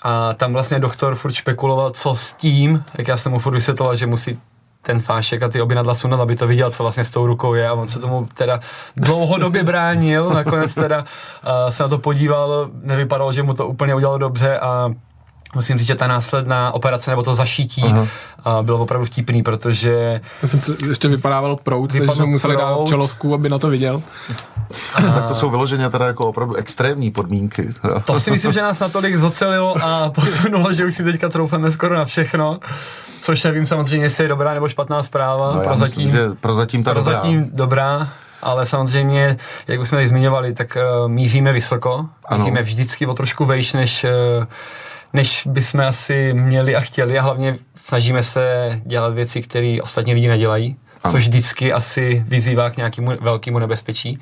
A 0.01 0.33
tam 0.33 0.53
vlastně 0.53 0.79
doktor 0.79 1.15
furt 1.15 1.33
špekuloval, 1.33 1.91
co 1.91 2.15
s 2.15 2.33
tím, 2.33 2.83
jak 2.97 3.07
já 3.07 3.17
jsem 3.17 3.31
mu 3.31 3.39
furt 3.39 3.53
vysvětloval, 3.53 3.95
že 3.95 4.07
musí 4.07 4.39
ten 4.81 4.99
fášek 4.99 5.43
a 5.43 5.47
ty 5.47 5.61
obinadla 5.61 5.93
sunat, 5.95 6.19
aby 6.19 6.35
to 6.35 6.47
viděl, 6.47 6.71
co 6.71 6.83
vlastně 6.83 7.03
s 7.03 7.09
tou 7.09 7.25
rukou 7.25 7.53
je. 7.53 7.67
A 7.67 7.73
on 7.73 7.87
se 7.87 7.99
tomu 7.99 8.27
teda 8.33 8.59
dlouhodobě 8.95 9.63
bránil, 9.63 10.29
nakonec 10.29 10.75
teda 10.75 10.99
uh, 10.99 11.69
se 11.69 11.83
na 11.83 11.89
to 11.89 11.99
podíval, 11.99 12.69
nevypadalo, 12.81 13.33
že 13.33 13.43
mu 13.43 13.53
to 13.53 13.67
úplně 13.67 13.95
udělalo 13.95 14.17
dobře. 14.17 14.59
A 14.59 14.91
musím 15.55 15.77
říct, 15.77 15.87
že 15.87 15.95
ta 15.95 16.07
následná 16.07 16.71
operace 16.71 17.11
nebo 17.11 17.23
to 17.23 17.35
zašítí 17.35 17.83
uh, 17.83 18.05
bylo 18.61 18.79
opravdu 18.79 19.05
vtipný, 19.05 19.43
protože... 19.43 20.21
Ještě 20.87 21.07
vypadával 21.07 21.55
prout, 21.55 21.91
takže 21.91 22.07
jsme 22.07 22.25
museli 22.25 22.55
prout. 22.55 22.79
dát 22.79 22.87
čelovku, 22.87 23.33
aby 23.33 23.49
na 23.49 23.59
to 23.59 23.69
viděl. 23.69 24.01
A... 24.95 25.01
tak 25.01 25.25
to 25.25 25.33
jsou 25.33 25.49
vyloženě 25.49 25.89
teda 25.89 26.07
jako 26.07 26.27
opravdu 26.27 26.55
extrémní 26.55 27.11
podmínky. 27.11 27.69
To 28.05 28.19
si 28.19 28.31
myslím, 28.31 28.51
že 28.51 28.61
nás 28.61 28.79
natolik 28.79 29.15
zocelilo 29.15 29.75
a 29.83 30.09
posunulo, 30.09 30.73
že 30.73 30.85
už 30.85 30.95
si 30.95 31.03
teďka 31.03 31.29
troufeme 31.29 31.71
skoro 31.71 31.95
na 31.95 32.05
všechno. 32.05 32.59
Což 33.21 33.43
nevím 33.43 33.67
samozřejmě, 33.67 34.05
jestli 34.05 34.23
je 34.23 34.27
dobrá 34.27 34.53
nebo 34.53 34.69
špatná 34.69 35.03
zpráva. 35.03 35.55
No, 35.55 35.61
prozatím, 35.61 36.05
myslím, 36.05 36.11
že 36.11 36.35
prozatím 36.41 36.83
ta 36.83 36.91
prozatím 36.91 37.49
dobrá. 37.51 37.97
dobrá 37.97 38.09
ale 38.41 38.65
samozřejmě, 38.65 39.37
jak 39.67 39.79
už 39.79 39.87
jsme 39.87 39.95
tady 39.95 40.07
zmiňovali, 40.07 40.53
tak 40.53 40.77
uh, 41.01 41.09
míříme 41.09 41.53
vysoko, 41.53 42.05
míříme 42.35 42.59
ano. 42.59 42.65
vždycky 42.65 43.05
o 43.05 43.13
trošku 43.13 43.45
vejš, 43.45 43.73
než 43.73 44.03
uh, 44.03 44.45
než 45.13 45.47
bychom 45.47 45.81
asi 45.81 46.33
měli 46.33 46.75
a 46.75 46.79
chtěli 46.81 47.19
a 47.19 47.21
hlavně 47.21 47.57
snažíme 47.75 48.23
se 48.23 48.81
dělat 48.85 49.13
věci, 49.13 49.41
které 49.41 49.77
ostatní 49.83 50.13
lidi 50.13 50.27
nedělají, 50.27 50.75
ano. 51.03 51.11
což 51.11 51.27
vždycky 51.27 51.73
asi 51.73 52.25
vyzývá 52.27 52.69
k 52.69 52.77
nějakému 52.77 53.11
velkému 53.21 53.59
nebezpečí. 53.59 54.19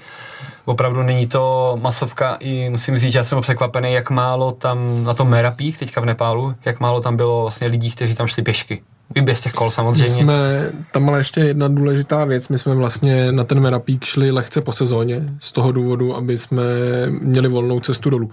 Opravdu 0.66 1.04
není 1.04 1.28
to 1.28 1.78
masovka 1.82 2.38
i 2.40 2.70
musím 2.70 2.98
říct, 3.00 3.12
že 3.12 3.20
já 3.20 3.24
jsem 3.24 3.42
překvapený, 3.42 3.94
jak 3.94 4.10
málo 4.10 4.52
tam 4.52 5.04
na 5.04 5.14
tom 5.14 5.30
Merapích, 5.30 5.78
teďka 5.78 6.02
v 6.02 6.06
Nepálu, 6.06 6.56
jak 6.66 6.80
málo 6.80 7.02
tam 7.02 7.18
bylo 7.18 7.42
vlastně 7.42 7.68
lidí, 7.68 7.92
kteří 7.92 8.16
tam 8.16 8.28
šli 8.28 8.44
pěšky. 8.44 8.82
I 9.16 9.22
bez 9.22 9.42
těch 9.42 9.54
kol 9.54 9.72
samozřejmě. 9.72 10.04
My 10.04 10.24
jsme, 10.24 10.72
tam 10.92 11.10
ale 11.10 11.20
ještě 11.20 11.40
jedna 11.40 11.68
důležitá 11.68 12.26
věc, 12.26 12.50
my 12.50 12.58
jsme 12.58 12.76
vlastně 12.76 13.32
na 13.32 13.44
ten 13.44 13.60
Merapík 13.60 14.06
šli 14.06 14.32
lehce 14.32 14.62
po 14.62 14.74
sezóně, 14.74 15.34
z 15.40 15.52
toho 15.52 15.72
důvodu, 15.72 16.16
aby 16.16 16.38
jsme 16.38 16.64
měli 17.10 17.48
volnou 17.48 17.80
cestu 17.80 18.10
dolů 18.10 18.32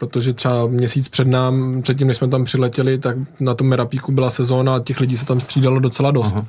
protože 0.00 0.32
třeba 0.32 0.66
měsíc 0.66 1.08
před 1.08 1.26
nám, 1.28 1.82
předtím, 1.82 2.08
než 2.08 2.16
jsme 2.16 2.28
tam 2.28 2.44
přiletěli, 2.44 2.98
tak 2.98 3.16
na 3.40 3.54
tom 3.54 3.66
Merapíku 3.66 4.12
byla 4.12 4.30
sezóna 4.30 4.74
a 4.74 4.80
těch 4.80 5.00
lidí 5.00 5.16
se 5.16 5.26
tam 5.26 5.40
střídalo 5.40 5.80
docela 5.80 6.10
dost. 6.10 6.32
Aha. 6.32 6.46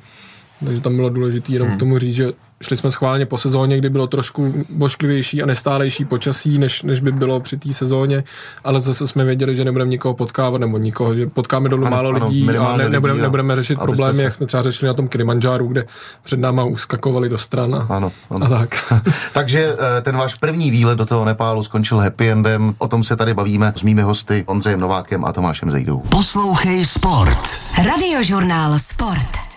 Takže 0.64 0.80
tam 0.80 0.96
bylo 0.96 1.08
důležité 1.08 1.52
jenom 1.52 1.68
hmm. 1.68 1.76
k 1.76 1.80
tomu 1.80 1.98
říct, 1.98 2.14
že 2.14 2.32
šli 2.62 2.76
jsme 2.76 2.90
schválně 2.90 3.26
po 3.26 3.38
sezóně, 3.38 3.78
kdy 3.78 3.90
bylo 3.90 4.06
trošku 4.06 4.54
bošklivější 4.70 5.42
a 5.42 5.46
nestálejší 5.46 6.04
počasí, 6.04 6.58
než, 6.58 6.82
než 6.82 7.00
by 7.00 7.12
bylo 7.12 7.40
při 7.40 7.56
té 7.56 7.72
sezóně, 7.72 8.24
ale 8.64 8.80
zase 8.80 9.06
jsme 9.06 9.24
věděli, 9.24 9.56
že 9.56 9.64
nebudeme 9.64 9.90
nikoho 9.90 10.14
potkávat, 10.14 10.60
nebo 10.60 10.78
nikoho, 10.78 11.14
že 11.14 11.26
potkáme 11.26 11.68
dolů 11.68 11.90
málo 11.90 12.10
ano, 12.10 12.26
lidí 12.26 12.48
a 12.50 12.76
ne, 12.76 12.88
nebudeme, 12.88 13.14
lidí, 13.14 13.22
nebudeme 13.22 13.56
řešit 13.56 13.78
problémy, 13.78 14.14
se... 14.14 14.24
jak 14.24 14.32
jsme 14.32 14.46
třeba 14.46 14.62
řešili 14.62 14.86
na 14.86 14.94
tom 14.94 15.08
Kilimanjáru, 15.08 15.66
kde 15.66 15.84
před 16.22 16.40
náma 16.40 16.64
uskakovali 16.64 17.28
do 17.28 17.38
stran 17.38 17.74
a, 17.74 17.86
ano, 17.88 18.12
ano. 18.30 18.46
a 18.46 18.48
tak. 18.48 18.94
Takže 19.32 19.76
eh, 19.98 20.02
ten 20.02 20.16
váš 20.16 20.34
první 20.34 20.70
výlet 20.70 20.98
do 20.98 21.06
toho 21.06 21.24
Nepálu 21.24 21.62
skončil 21.62 21.98
happy 21.98 22.30
endem, 22.30 22.74
o 22.78 22.88
tom 22.88 23.04
se 23.04 23.16
tady 23.16 23.34
bavíme 23.34 23.72
s 23.76 23.82
mými 23.82 24.02
hosty 24.02 24.44
Ondřejem 24.46 24.80
Novákem 24.80 25.24
a 25.24 25.32
Tomášem 25.32 25.70
Zejdou. 25.70 25.98
Poslouchej 25.98 26.84
Sport. 26.84 27.40
Radiožurnál 27.84 28.78
Sport. 28.78 29.51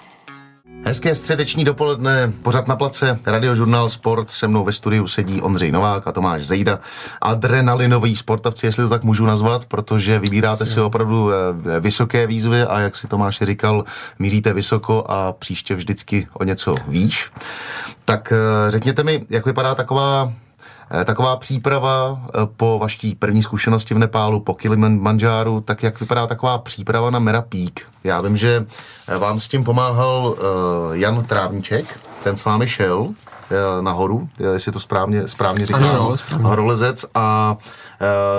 Hezké 0.87 1.15
středeční 1.15 1.63
dopoledne, 1.63 2.33
pořád 2.41 2.67
na 2.67 2.75
place, 2.75 3.19
radiožurnál 3.25 3.89
Sport, 3.89 4.31
se 4.31 4.47
mnou 4.47 4.63
ve 4.63 4.71
studiu 4.71 5.07
sedí 5.07 5.41
Ondřej 5.41 5.71
Novák 5.71 6.07
a 6.07 6.11
Tomáš 6.11 6.45
Zejda, 6.45 6.79
adrenalinový 7.21 8.15
sportovci, 8.15 8.65
jestli 8.65 8.83
to 8.83 8.89
tak 8.89 9.03
můžu 9.03 9.25
nazvat, 9.25 9.65
protože 9.65 10.19
vybíráte 10.19 10.65
si 10.65 10.81
opravdu 10.81 11.31
eh, 11.31 11.79
vysoké 11.79 12.27
výzvy 12.27 12.61
a 12.61 12.79
jak 12.79 12.95
si 12.95 13.07
Tomáš 13.07 13.39
říkal, 13.41 13.83
míříte 14.19 14.53
vysoko 14.53 15.05
a 15.07 15.33
příště 15.33 15.75
vždycky 15.75 16.27
o 16.33 16.43
něco 16.43 16.75
výš. 16.87 17.31
Tak 18.05 18.31
eh, 18.31 18.71
řekněte 18.71 19.03
mi, 19.03 19.25
jak 19.29 19.45
vypadá 19.45 19.75
taková 19.75 20.33
taková 21.05 21.35
příprava 21.37 22.21
eh, 22.27 22.31
po 22.57 22.79
vaší 22.81 23.15
první 23.15 23.43
zkušenosti 23.43 23.93
v 23.93 23.97
Nepálu, 23.99 24.39
po 24.39 24.53
Kilimanjáru, 24.53 25.61
tak 25.61 25.83
jak 25.83 25.99
vypadá 25.99 26.27
taková 26.27 26.57
příprava 26.57 27.09
na 27.09 27.19
Mera 27.19 27.41
Peak? 27.41 27.79
Já 28.03 28.21
vím, 28.21 28.37
že 28.37 28.65
eh, 29.07 29.17
vám 29.17 29.39
s 29.39 29.47
tím 29.47 29.63
pomáhal 29.63 30.35
Jan 30.91 31.23
Trávníček, 31.23 31.99
ten 32.23 32.37
s 32.37 32.45
vámi 32.45 32.67
šel 32.67 33.07
eh, 33.51 33.81
nahoru, 33.81 34.29
eh, 34.39 34.53
jestli 34.53 34.71
to 34.71 34.79
správně, 34.79 35.27
správně 35.27 35.65
říkám, 35.65 35.83
Ano, 35.83 36.17
správně. 36.17 36.45
horolezec 36.47 37.05
a 37.15 37.57
eh, 37.94 37.94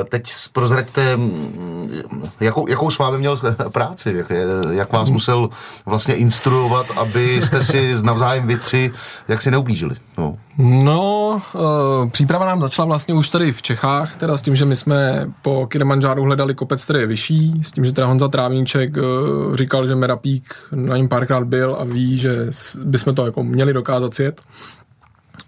teď 0.08 0.32
prozraďte, 0.52 1.16
mm, 1.16 2.30
jakou, 2.40 2.68
jakou 2.68 2.90
s 2.90 2.98
vámi 2.98 3.18
měl 3.18 3.36
práci, 3.68 4.14
jak, 4.16 4.32
jak 4.70 4.92
vás 4.92 5.10
musel 5.10 5.48
vlastně 5.86 6.14
instruovat, 6.14 6.86
abyste 6.96 7.62
si 7.62 7.94
navzájem 8.02 8.46
vy 8.46 8.56
tři, 8.56 8.92
jak 9.28 9.42
si 9.42 9.50
neublížili. 9.50 9.96
No. 10.18 10.36
No, 10.58 11.42
uh, 11.52 12.10
příprava 12.10 12.46
nám 12.46 12.60
začala 12.60 12.86
vlastně 12.86 13.14
už 13.14 13.30
tady 13.30 13.52
v 13.52 13.62
Čechách, 13.62 14.16
teda 14.16 14.36
s 14.36 14.42
tím, 14.42 14.56
že 14.56 14.64
my 14.64 14.76
jsme 14.76 15.30
po 15.42 15.66
Kilimanjáru 15.66 16.22
hledali 16.22 16.54
kopec, 16.54 16.84
který 16.84 17.00
je 17.00 17.06
vyšší, 17.06 17.60
s 17.62 17.72
tím, 17.72 17.84
že 17.84 17.92
teda 17.92 18.06
Honza 18.06 18.28
Trávníček 18.28 18.96
uh, 18.96 19.56
říkal, 19.56 19.86
že 19.86 19.94
Merapík 19.94 20.54
na 20.72 20.96
něm 20.96 21.08
párkrát 21.08 21.44
byl 21.44 21.76
a 21.80 21.84
ví, 21.84 22.18
že 22.18 22.50
bychom 22.84 23.14
to 23.14 23.26
jako 23.26 23.44
měli 23.44 23.72
dokázat 23.72 24.14
sjet. 24.14 24.40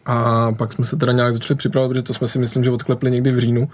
A 0.09 0.53
pak 0.53 0.73
jsme 0.73 0.85
se 0.85 0.97
teda 0.97 1.13
nějak 1.13 1.33
začali 1.33 1.59
připravovat, 1.59 1.89
protože 1.89 2.03
to 2.03 2.15
jsme 2.15 2.27
si 2.27 2.39
myslím, 2.39 2.65
že 2.65 2.71
odklepli 2.71 3.11
někdy 3.11 3.33
v 3.33 3.39
říjnu, 3.39 3.69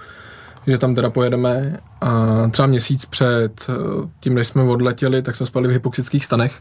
že 0.66 0.78
tam 0.78 0.94
teda 0.94 1.10
pojedeme 1.10 1.78
a 2.00 2.48
třeba 2.50 2.66
měsíc 2.66 3.04
před 3.04 3.66
eh, 3.68 3.72
tím, 4.20 4.34
než 4.34 4.46
jsme 4.46 4.62
odletěli, 4.62 5.22
tak 5.22 5.36
jsme 5.36 5.46
spali 5.46 5.68
v 5.68 5.70
hypoxických 5.70 6.24
stanech, 6.24 6.60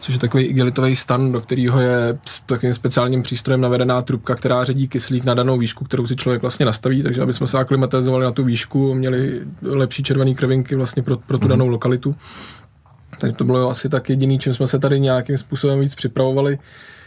což 0.00 0.14
je 0.14 0.20
takový 0.20 0.44
igelitový 0.44 0.96
stan, 0.96 1.32
do 1.32 1.40
kterého 1.40 1.80
je 1.80 2.18
s 2.28 2.40
takovým 2.40 2.74
speciálním 2.74 3.22
přístrojem 3.22 3.60
navedená 3.60 4.02
trubka, 4.02 4.34
která 4.34 4.64
ředí 4.64 4.88
kyslík 4.88 5.24
na 5.24 5.34
danou 5.34 5.58
výšku, 5.58 5.84
kterou 5.84 6.06
si 6.06 6.16
člověk 6.16 6.42
vlastně 6.42 6.66
nastaví, 6.66 7.02
takže 7.02 7.22
aby 7.22 7.32
jsme 7.32 7.46
se 7.46 7.58
aklimatizovali 7.58 8.24
na 8.24 8.32
tu 8.32 8.44
výšku, 8.44 8.94
měli 8.94 9.40
lepší 9.62 10.02
červené 10.02 10.34
krvinky 10.34 10.76
vlastně 10.76 11.02
pro, 11.02 11.16
pro 11.16 11.38
tu 11.38 11.48
danou 11.48 11.68
lokalitu. 11.68 12.16
Takže 13.18 13.36
to 13.36 13.44
bylo 13.44 13.70
asi 13.70 13.88
tak 13.88 14.10
jediný, 14.10 14.38
čím 14.38 14.54
jsme 14.54 14.66
se 14.66 14.78
tady 14.78 15.00
nějakým 15.00 15.38
způsobem 15.38 15.80
víc 15.80 15.94
připravovali. 15.94 16.58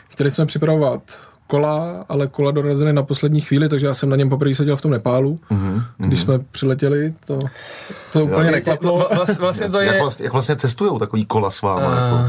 Chtěli 0.09 0.31
jsme 0.31 0.45
připravovat 0.45 1.01
kola, 1.47 2.05
ale 2.09 2.27
kola 2.27 2.51
dorazily 2.51 2.93
na 2.93 3.03
poslední 3.03 3.41
chvíli, 3.41 3.69
takže 3.69 3.87
já 3.87 3.93
jsem 3.93 4.09
na 4.09 4.15
něm 4.15 4.29
poprvé 4.29 4.55
seděl 4.55 4.75
v 4.75 4.81
tom 4.81 4.91
Nepálu. 4.91 5.39
Mm-hmm. 5.51 5.81
Když 5.97 6.19
jsme 6.19 6.39
přiletěli, 6.51 7.13
to, 7.27 7.39
to 8.13 8.23
úplně 8.23 8.51
neklaplo. 8.51 8.97
Vla- 8.99 9.15
Vlastně, 9.15 9.35
vlastně 9.39 9.69
to 9.69 9.79
Jak, 9.79 9.95
je... 9.95 10.01
vlastně, 10.01 10.23
jak 10.25 10.33
vlastně 10.33 10.55
cestujou 10.55 10.99
takový 10.99 11.25
kola 11.25 11.51
s 11.51 11.61
váma? 11.61 11.81
jako, 11.95 12.25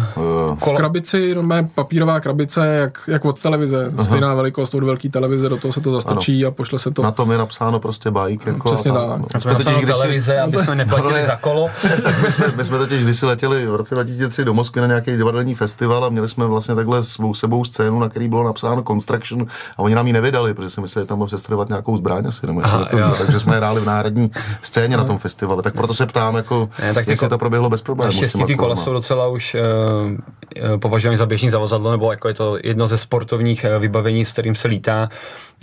eh, 0.63 0.71
V 0.73 0.77
krabici, 0.77 1.35
normálně 1.35 1.69
papírová 1.75 2.21
krabice, 2.21 2.67
jak, 2.67 3.01
jak 3.09 3.25
od 3.25 3.43
televize. 3.43 3.91
Aha. 3.95 4.05
Stejná 4.05 4.35
velikost 4.35 4.75
od 4.75 4.83
velké 4.85 5.09
televize, 5.09 5.49
do 5.49 5.57
toho 5.57 5.73
se 5.73 5.81
to 5.81 5.91
zastrčí 5.93 6.45
a 6.47 6.51
pošle 6.51 6.79
se 6.79 6.91
to. 6.91 7.03
na 7.03 7.11
tom 7.11 7.31
je 7.33 7.39
napsáno 7.39 7.81
prostě 7.81 8.11
bike. 8.11 8.51
Jako 8.51 8.69
Přesně 8.75 8.91
a 8.91 8.95
tak. 8.95 9.07
No. 9.09 9.27
My 9.35 9.41
jsme 9.41 9.55
totiž 9.55 9.77
kdysi- 9.77 10.01
televize, 10.01 10.41
aby 10.41 10.57
jsme 10.57 10.75
neplatili 10.75 11.13
No, 11.13 11.19
ne. 11.19 11.27
za 11.27 11.37
kolo. 11.37 11.71
tak 12.03 12.23
my 12.23 12.31
jsme, 12.31 12.47
my 12.57 12.65
jsme 12.65 12.79
totiž 12.79 13.05
kdysi 13.05 13.27
letěli 13.27 13.67
v 13.67 13.75
roce 13.75 13.95
2003 13.95 14.45
do 14.45 14.55
Moskvy 14.55 14.81
na 14.81 14.87
nějaký 14.87 15.17
divadelní 15.17 15.55
festival 15.55 16.05
a 16.05 16.09
měli 16.09 16.29
jsme 16.29 16.47
vlastně 16.47 16.75
takhle 16.75 17.05
svou 17.05 17.35
sebou 17.35 17.65
scénu, 17.65 18.01
na 18.01 18.09
který 18.09 18.29
bylo 18.29 18.45
napsáno 18.45 18.83
Construction 19.07 19.47
a 19.77 19.79
oni 19.79 19.95
nám 19.95 20.07
ji 20.07 20.13
nevydali, 20.13 20.55
protože 20.55 20.71
si 20.71 20.81
mysleli, 20.81 21.05
že 21.05 21.09
tam 21.09 21.19
budeme 21.19 21.27
přestrojovat 21.27 21.69
nějakou 21.69 21.97
zbraň 21.97 22.27
asi, 22.27 22.47
nebo 22.47 22.61
Aha, 22.65 22.89
jo. 22.99 23.15
takže 23.19 23.41
jsme 23.41 23.57
hráli 23.57 23.81
v 23.81 23.85
národní 23.85 24.31
scéně 24.63 24.97
na 24.97 25.05
tom 25.05 25.19
festivalu. 25.19 25.63
Tak 25.63 25.75
proto 25.75 25.95
se 25.95 26.07
ptám, 26.07 26.37
jako, 26.37 26.69
Ne, 26.83 26.95
tak 26.95 27.09
jestli 27.09 27.27
ko- 27.27 27.31
to 27.31 27.39
proběhlo 27.39 27.71
bez 27.71 27.83
problémů. 27.83 28.13
Naštěstí 28.13 28.45
ty 28.45 28.55
kola 28.55 28.77
jsou 28.77 28.93
docela 28.93 29.27
už 29.29 29.55
uh, 29.55 30.11
uh, 30.11 30.79
považujeme 30.79 31.17
za 31.19 31.27
běžný 31.27 31.51
zavazadlo, 31.51 31.91
nebo 31.91 32.11
jako 32.11 32.29
je 32.29 32.35
to 32.35 32.59
jedno 32.65 32.89
ze 32.89 32.99
sportovních 32.99 33.67
uh, 33.77 33.81
vybavení, 33.83 34.25
s 34.25 34.33
kterým 34.33 34.55
se 34.55 34.69
lítá. 34.69 35.09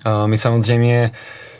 Uh, 0.06 0.28
my 0.28 0.38
samozřejmě 0.38 1.12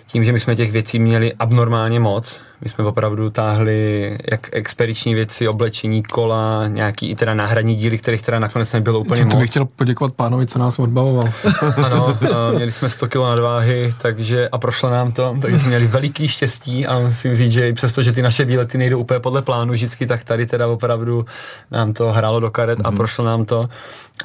tím, 0.08 0.24
že 0.26 0.32
my 0.32 0.40
jsme 0.40 0.56
těch 0.56 0.72
věcí 0.72 1.00
měli 1.00 1.34
abnormálně 1.40 2.00
moc, 2.00 2.42
my 2.62 2.70
jsme 2.70 2.84
opravdu 2.84 3.30
táhli 3.30 4.18
jak 4.32 4.50
expediční 4.52 5.16
věci, 5.16 5.48
oblečení 5.48 6.04
kola, 6.04 6.68
nějaký 6.68 7.10
i 7.10 7.16
teda 7.16 7.34
náhradní 7.34 7.76
díly, 7.76 7.98
kterých 7.98 8.22
teda 8.22 8.40
nakonec 8.40 8.74
nebylo 8.74 9.00
úplně 9.00 9.22
To 9.22 9.28
moc. 9.28 9.40
bych 9.42 9.50
chtěl 9.50 9.66
poděkovat 9.66 10.14
pánovi, 10.14 10.48
co 10.48 10.60
nás 10.60 10.80
odbavoval. 10.80 11.34
Ano, 11.84 12.18
uh, 12.22 12.28
měli 12.56 12.72
jsme 12.72 12.90
100 12.90 13.08
kg 13.08 13.16
nadváhy, 13.16 13.94
takže 14.02 14.50
a 14.50 14.58
prošlo 14.58 14.90
nám 14.90 15.12
to, 15.12 15.38
takže 15.42 15.60
jsme 15.60 15.68
měli 15.68 15.88
veliký 15.88 16.28
štěstí 16.28 16.86
a 16.86 17.00
musím 17.00 17.36
říct, 17.36 17.52
že 17.52 17.70
i 17.70 17.74
přesto, 17.74 18.02
že 18.04 18.12
ty 18.12 18.22
naše 18.22 18.46
výlety 18.46 18.78
nejdou 18.78 19.00
úplně 19.00 19.20
podle 19.20 19.42
plánu 19.42 19.74
vždycky, 19.74 20.06
tak 20.06 20.24
tady 20.24 20.46
teda 20.46 20.68
opravdu 20.68 21.26
nám 21.72 21.94
to 21.94 22.12
hrálo 22.12 22.40
do 22.40 22.52
karet 22.52 22.80
a 22.84 22.92
prošlo 22.92 23.26
nám 23.26 23.46
to. 23.46 23.70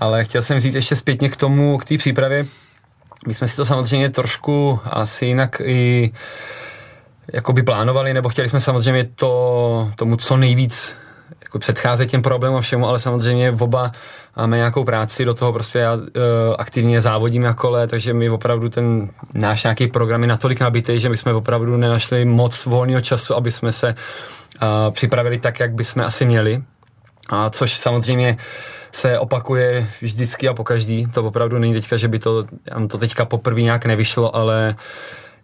Ale 0.00 0.24
chtěl 0.24 0.42
jsem 0.42 0.60
říct 0.60 0.74
ještě 0.74 0.96
zpětně 0.96 1.28
k 1.28 1.36
tomu, 1.36 1.78
k 1.78 1.84
té 1.84 1.98
přípravě. 1.98 2.46
My 3.26 3.34
jsme 3.34 3.48
si 3.48 3.56
to 3.56 3.64
samozřejmě 3.64 4.08
trošku 4.08 4.80
asi 4.84 5.26
jinak 5.26 5.60
i 5.64 6.12
jakoby 7.32 7.62
plánovali, 7.62 8.14
nebo 8.14 8.28
chtěli 8.28 8.48
jsme 8.48 8.60
samozřejmě 8.60 9.04
to, 9.14 9.90
tomu 9.96 10.16
co 10.16 10.36
nejvíc 10.36 10.96
jako 11.42 11.58
předcházet 11.58 12.06
těm 12.06 12.22
problémům 12.22 12.58
a 12.58 12.60
všemu, 12.60 12.88
ale 12.88 12.98
samozřejmě 12.98 13.52
oba 13.60 13.92
máme 14.36 14.56
nějakou 14.56 14.84
práci, 14.84 15.24
do 15.24 15.34
toho 15.34 15.52
prostě 15.52 15.78
já 15.78 15.94
uh, 15.94 16.02
aktivně 16.58 17.00
závodím 17.00 17.42
na 17.42 17.54
kole, 17.54 17.86
takže 17.86 18.14
my 18.14 18.30
opravdu 18.30 18.68
ten 18.68 19.10
náš 19.34 19.62
nějaký 19.62 19.86
program 19.86 20.22
je 20.22 20.28
natolik 20.28 20.60
nabitý, 20.60 21.00
že 21.00 21.08
my 21.08 21.16
jsme 21.16 21.34
opravdu 21.34 21.76
nenašli 21.76 22.24
moc 22.24 22.66
volného 22.66 23.00
času, 23.00 23.36
aby 23.36 23.52
jsme 23.52 23.72
se 23.72 23.94
uh, 23.94 24.68
připravili 24.90 25.38
tak, 25.38 25.60
jak 25.60 25.74
bychom 25.74 26.02
asi 26.02 26.24
měli. 26.24 26.62
A 27.28 27.50
což 27.50 27.72
samozřejmě 27.72 28.36
se 28.98 29.18
opakuje 29.18 29.86
vždycky 30.00 30.48
a 30.48 30.54
pokaždý. 30.54 31.06
To 31.06 31.24
opravdu 31.24 31.58
není 31.58 31.74
teďka, 31.74 31.96
že 31.96 32.08
by 32.08 32.18
to, 32.18 32.44
to 32.90 32.98
teďka 32.98 33.24
poprvé 33.24 33.60
nějak 33.60 33.86
nevyšlo, 33.86 34.36
ale 34.36 34.76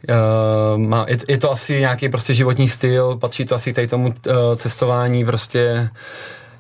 Uh, 0.08 0.78
má, 0.78 1.06
je, 1.08 1.16
je 1.28 1.38
to 1.38 1.52
asi 1.52 1.80
nějaký 1.80 2.08
prostě 2.08 2.34
životní 2.34 2.68
styl, 2.68 3.16
patří 3.16 3.44
to 3.44 3.54
asi 3.54 3.73
tady 3.73 3.87
tomu 3.87 4.06
uh, 4.08 4.12
cestování, 4.56 5.25
prostě 5.25 5.88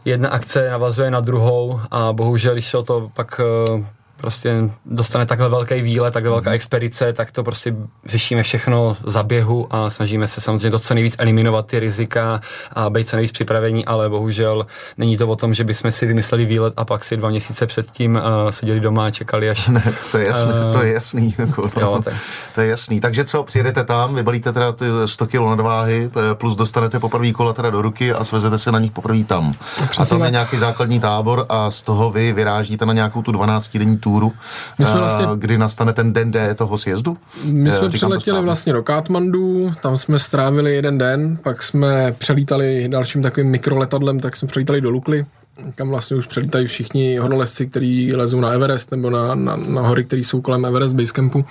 jedna 0.04 0.28
akce 0.28 0.70
navazuje 0.70 1.10
na 1.10 1.20
druhou 1.20 1.80
a 1.90 2.12
bohužel, 2.12 2.52
když 2.52 2.70
to 2.82 3.10
pak 3.14 3.40
uh, 3.68 3.84
prostě 4.16 4.70
dostane 4.86 5.26
takhle 5.26 5.48
velký 5.48 5.82
výlet, 5.82 6.10
takhle 6.10 6.30
velká 6.30 6.52
expedice, 6.52 7.12
tak 7.12 7.32
to 7.32 7.44
prostě 7.44 7.74
řešíme 8.06 8.42
všechno 8.42 8.96
za 9.06 9.22
běhu 9.22 9.66
a 9.70 9.90
snažíme 9.90 10.26
se 10.26 10.40
samozřejmě 10.40 10.70
to 10.70 10.78
co 10.78 10.94
nejvíc 10.94 11.16
eliminovat 11.18 11.66
ty 11.66 11.78
rizika 11.78 12.40
a 12.72 12.90
být 12.90 13.08
co 13.08 13.16
nejvíc 13.16 13.32
připravení, 13.32 13.84
ale 13.84 14.08
bohužel 14.08 14.66
není 14.98 15.16
to 15.16 15.28
o 15.28 15.36
tom, 15.36 15.54
že 15.54 15.64
bychom 15.64 15.92
si 15.92 16.06
vymysleli 16.06 16.44
výlet 16.44 16.74
a 16.76 16.84
pak 16.84 17.04
si 17.04 17.16
dva 17.16 17.28
měsíce 17.28 17.66
předtím 17.66 18.14
uh, 18.14 18.50
seděli 18.50 18.80
doma 18.80 19.06
a 19.06 19.10
čekali, 19.10 19.50
až 19.50 19.68
Ne, 19.74 19.80
to, 19.82 20.10
to 20.10 20.18
je 20.18 20.26
jasný, 20.26 20.52
Eh, 20.54 20.72
to 20.72 20.82
je 20.82 20.92
jasný. 20.92 21.34
Jako, 21.38 21.70
no. 21.76 21.82
jo, 21.82 22.00
tak. 22.04 22.14
To 22.54 22.60
je 22.60 22.68
jasný. 22.68 23.00
Takže 23.00 23.24
co, 23.24 23.42
přijedete 23.42 23.84
tam, 23.84 24.14
vybalíte 24.14 24.52
teda 24.52 24.72
ty 24.72 24.84
100 25.06 25.26
kg 25.26 25.34
nadváhy, 25.34 26.10
eh, 26.16 26.34
plus 26.34 26.56
dostanete 26.56 27.00
poprvé 27.00 27.32
kola 27.32 27.52
teda 27.52 27.70
do 27.70 27.82
ruky 27.82 28.12
a 28.12 28.24
svezete 28.24 28.58
se 28.58 28.72
na 28.72 28.78
nich 28.78 28.90
poprvé 28.92 29.24
tam. 29.24 29.54
A 29.82 29.86
Přesně 29.86 30.18
tam 30.18 30.24
je 30.24 30.30
nějaký 30.30 30.56
základní 30.56 31.00
tábor 31.00 31.46
a 31.48 31.70
z 31.70 31.82
toho 31.82 32.10
vy 32.10 32.32
vyrážíte 32.32 32.86
na 32.86 32.92
nějakou 32.92 33.22
tu 33.22 33.32
12-denní 33.32 33.98
túru, 34.04 34.32
My 34.78 34.84
jsme 34.84 34.94
eh, 34.94 34.98
vlastně- 34.98 35.26
kdy 35.36 35.58
nastane 35.58 35.92
ten 35.92 36.12
den 36.12 36.30
D 36.30 36.54
toho 36.54 36.78
sjezdu. 36.78 37.16
My 37.44 37.70
Eh, 37.70 37.72
jsme 37.72 37.88
přiletěli 37.88 38.42
vlastně 38.42 38.72
do 38.72 38.82
Katmandu, 38.82 39.72
tam 39.82 39.96
jsme 39.96 40.18
strávili 40.18 40.74
jeden 40.74 40.98
den, 40.98 41.36
pak 41.42 41.62
jsme 41.62 42.12
přelítali 42.18 42.88
dalším 42.88 43.22
takovým 43.22 43.48
mikroletadlem, 43.50 44.20
tak 44.20 44.36
jsme 44.36 44.48
přelítali 44.48 44.80
do 44.80 44.90
Lukly, 44.90 45.26
kam 45.74 45.88
vlastně 45.88 46.16
už 46.16 46.26
přelítají 46.26 46.66
všichni 46.66 47.16
horolezci, 47.16 47.66
kteří 47.66 48.14
lezou 48.16 48.40
na 48.40 48.48
Everest 48.50 48.90
nebo 48.90 49.10
na, 49.10 49.34
na, 49.34 49.56
na 49.56 49.80
hory, 49.80 50.04
které 50.04 50.20
jsou 50.24 50.40
kolem 50.40 50.64
Everest 50.64 50.94
Basecampu. 50.94 51.44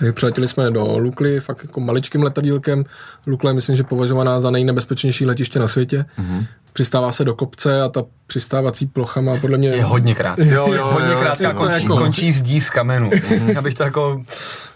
Takže 0.00 0.12
přiletěli 0.12 0.48
jsme 0.48 0.70
do 0.70 0.98
Lukly, 0.98 1.40
fakt 1.40 1.62
jako 1.64 1.80
maličkým 1.80 2.22
letadílkem. 2.22 2.84
Lukla 3.26 3.50
je 3.50 3.54
myslím, 3.54 3.76
že 3.76 3.82
považovaná 3.84 4.40
za 4.40 4.50
nejnebezpečnější 4.50 5.26
letiště 5.26 5.58
na 5.58 5.66
světě. 5.66 6.04
Mm-hmm. 6.18 6.46
Přistává 6.72 7.12
se 7.12 7.24
do 7.24 7.34
kopce 7.34 7.82
a 7.82 7.88
ta 7.88 8.02
přistávací 8.26 8.86
plocha 8.86 9.20
má 9.20 9.36
podle 9.40 9.58
mě... 9.58 9.68
Je 9.68 9.84
hodně 9.84 10.14
krátká. 10.14 10.44
Jo, 10.44 10.66
jo, 10.66 10.74
jo, 10.74 10.88
hodně 10.92 11.12
jo, 11.12 11.20
krátká, 11.20 11.44
jako- 11.48 11.58
končí, 11.58 11.82
jako- 11.82 11.96
končí 11.96 12.32
zdí 12.32 12.60
z 12.60 12.70
kamenu. 12.70 13.10
Abych 13.58 13.74
to 13.74 13.82
jako... 13.82 14.22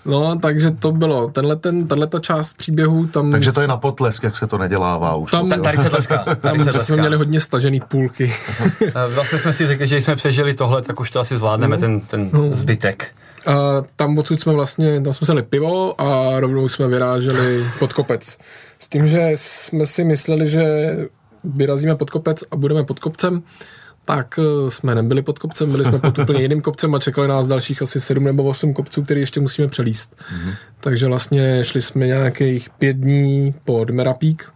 No, 0.05 0.39
takže 0.39 0.71
to 0.71 0.93
bylo. 0.93 1.29
Tenhle 1.29 1.57
ten, 1.57 1.89
tato 1.89 2.19
část 2.19 2.57
příběhu 2.57 3.07
tam... 3.07 3.31
Takže 3.31 3.53
to 3.53 3.61
je 3.61 3.69
na 3.69 3.77
potlesk, 3.77 4.23
jak 4.23 4.37
se 4.37 4.47
to 4.47 4.59
nedělává 4.59 5.15
už. 5.15 5.31
Tam- 5.31 5.49
Ta- 5.49 5.57
Tady 5.57 5.79
se 5.79 5.91
tleská. 5.91 6.19
Tady 6.19 6.65
tam 6.65 6.73
se 6.73 6.85
jsme 6.85 6.97
měli 6.97 7.17
hodně 7.17 7.41
stažený 7.41 7.81
půlky. 7.81 8.35
Vlastně 9.15 9.39
jsme 9.39 9.53
si 9.53 9.67
řekli, 9.67 9.87
že 9.87 9.97
jsme 9.97 10.17
přežili 10.17 10.55
tohle, 10.55 10.83
tak 10.83 11.01
už 11.01 11.11
to 11.11 11.21
asi 11.21 11.37
zvládneme, 11.37 11.79
ten, 11.79 12.01
ten 12.01 12.31
zbytek. 12.51 13.07
A 13.47 13.83
tam 13.97 14.19
odsud 14.19 14.41
jsme 14.41 14.53
vlastně, 14.53 15.01
tam 15.01 15.13
jsme 15.13 15.27
se 15.27 15.43
pivo 15.43 16.01
a 16.01 16.41
rovnou 16.41 16.69
jsme 16.69 16.89
vyráželi 16.89 17.65
pod 17.79 17.93
kopec. 17.93 18.39
S 18.79 18.89
tím, 18.89 19.07
že 19.07 19.31
jsme 19.35 19.87
si 19.87 20.05
mysleli, 20.05 20.49
že 20.49 20.97
vyrazíme 21.45 21.97
pod 21.97 22.11
kopec 22.11 22.45
a 22.51 22.57
budeme 22.57 22.85
pod 22.85 22.99
kopcem, 22.99 23.43
tak 24.05 24.39
eh, 24.39 24.71
jsme 24.71 24.95
nebyli 24.95 25.23
pod 25.23 25.39
kopcem, 25.39 25.71
byli 25.71 25.85
jsme 25.85 25.99
pod 25.99 26.19
úplně 26.19 26.43
jiným 26.43 26.61
kopcem 26.61 26.95
a 26.95 26.99
čekali 26.99 27.29
nás 27.29 27.47
dalších 27.47 27.83
asi 27.83 28.01
sedm 28.01 28.25
nebo 28.25 28.45
osm 28.45 28.75
kopců, 28.75 29.03
který 29.03 29.21
ještě 29.21 29.41
musíme 29.41 29.69
přelíst. 29.69 30.17
Mm-hmm. 30.17 30.55
Takže 30.81 31.07
vlastně 31.07 31.65
šli 31.65 31.81
jsme 31.81 32.07
nějakých 32.07 32.71
pět 32.71 32.97
dní 32.97 33.55
pod 33.65 33.91
Merapík 33.91 34.53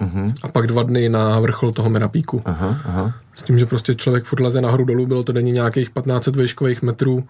mm-hmm. 0.00 0.34
a 0.42 0.48
pak 0.48 0.66
dva 0.66 0.82
dny 0.82 1.08
na 1.08 1.40
vrchol 1.40 1.70
toho 1.70 1.90
Merapíku. 1.90 2.42
Aha, 2.44 2.78
aha. 2.84 3.14
S 3.34 3.42
tím, 3.42 3.58
že 3.58 3.66
prostě 3.66 3.94
člověk 3.94 4.24
furt 4.24 4.40
leze 4.40 4.60
nahoru 4.60 4.84
dolů, 4.84 5.06
bylo 5.06 5.22
to 5.22 5.32
denně 5.32 5.52
nějakých 5.52 5.88
1500 5.88 6.36
výškových 6.36 6.82
metrů 6.82 7.24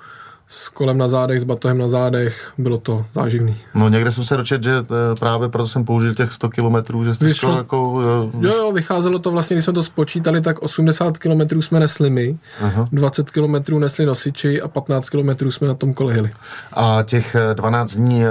s 0.49 0.69
kolem 0.69 0.99
na 0.99 1.09
zádech, 1.09 1.41
s 1.41 1.45
batohem 1.45 1.79
na 1.79 1.89
zádech, 1.89 2.53
bylo 2.59 2.79
to 2.79 3.05
záživný. 3.13 3.57
No 3.75 3.89
někde 3.89 4.13
jsem 4.13 4.25
se 4.25 4.37
dočet, 4.37 4.63
že 4.65 4.73
eh, 4.79 5.15
právě 5.19 5.49
proto 5.49 5.69
jsem 5.69 5.85
použil 5.85 6.15
těch 6.15 6.33
100 6.33 6.49
kilometrů, 6.49 7.05
že 7.05 7.15
jste 7.15 7.35
šel 7.35 7.57
jako... 7.57 8.01
eh, 8.43 8.47
Jo, 8.47 8.55
jo, 8.57 8.73
vycházelo 8.73 9.19
to 9.19 9.31
vlastně, 9.31 9.55
když 9.57 9.65
jsme 9.65 9.73
to 9.73 9.83
spočítali, 9.83 10.41
tak 10.41 10.63
80 10.63 11.19
km 11.19 11.63
jsme 11.63 11.81
nesli 11.81 12.11
my, 12.11 12.39
Aha. 12.65 12.89
20 12.93 13.31
km 13.31 13.79
nesli 13.79 14.07
nosiči 14.07 14.61
a 14.63 14.69
15 14.69 15.11
km 15.11 15.51
jsme 15.51 15.69
na 15.69 15.75
tom 15.75 15.95
kole 15.95 16.15
jeli. 16.15 16.31
A 16.73 16.99
těch 17.03 17.35
eh, 17.35 17.55
12 17.55 17.95
dní, 17.95 18.25
eh, 18.25 18.29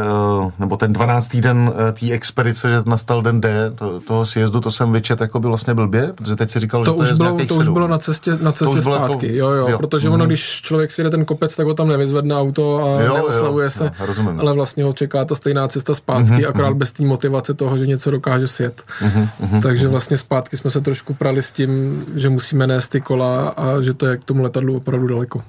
nebo 0.60 0.78
ten 0.78 0.94
12. 0.94 1.36
den 1.36 1.74
eh, 1.90 1.92
té 1.92 2.12
expedice, 2.12 2.70
že 2.70 2.82
nastal 2.86 3.22
den 3.22 3.42
D, 3.42 3.72
to, 3.76 4.00
toho 4.00 4.26
sjezdu, 4.26 4.62
to 4.62 4.72
jsem 4.72 4.92
vyčet 4.92 5.22
jako 5.22 5.40
by 5.40 5.48
vlastně 5.48 5.74
blbě, 5.74 6.14
protože 6.16 6.36
teď 6.36 6.50
si 6.50 6.60
říkal, 6.60 6.84
To, 6.86 6.92
že 6.92 6.96
to 6.96 7.04
už 7.04 7.10
je 7.10 7.16
bylo, 7.16 7.38
to 7.38 7.44
už 7.44 7.50
sedm. 7.64 7.74
bylo 7.74 7.88
na 7.88 7.98
cestě, 7.98 8.32
na 8.42 8.52
cestě 8.52 8.78
jako- 8.78 8.96
zpátky, 8.96 9.36
jo, 9.38 9.50
jo, 9.50 9.68
jo, 9.68 9.78
protože 9.78 10.08
mhm. 10.08 10.14
ono, 10.16 10.26
když 10.26 10.62
člověk 10.62 10.92
si 10.92 11.04
jde 11.04 11.10
ten 11.10 11.26
kopec, 11.26 11.56
tak 11.56 11.66
ho 11.68 11.74
tam 11.74 11.90
nevyzvedne 12.06 12.36
auto 12.36 12.78
a 12.86 13.02
Jo, 13.02 13.14
neoslavuje 13.14 13.66
jo, 13.66 13.70
se, 13.70 13.84
jo, 13.84 13.92
rozumím. 14.06 14.40
ale 14.40 14.54
vlastně 14.54 14.84
ho 14.84 14.94
čeká 14.94 15.26
ta 15.26 15.36
stejná 15.36 15.68
cesta 15.68 15.94
zpátky, 15.94 16.32
Mhm, 16.32 16.46
akorát 16.50 16.74
bez 16.74 16.92
té 16.92 17.04
motivace 17.06 17.54
toho, 17.54 17.78
že 17.78 17.86
něco 17.88 18.12
dokáže 18.12 18.48
sjet. 18.48 18.84
mhm, 19.02 19.62
Takže 19.62 19.88
vlastně 19.88 20.18
zpátky 20.18 20.58
jsme 20.58 20.70
se 20.70 20.82
trošku 20.82 21.14
prali 21.14 21.42
s 21.42 21.52
tím, 21.52 22.04
že 22.16 22.30
musíme 22.30 22.68
nést 22.68 22.88
ty 22.88 23.02
kola 23.02 23.48
a 23.50 23.82
že 23.82 23.94
to 23.94 24.06
je 24.06 24.18
k 24.18 24.24
tomu 24.24 24.44
letadlu 24.44 24.78
opravdu 24.78 25.08
daleko. 25.08 25.42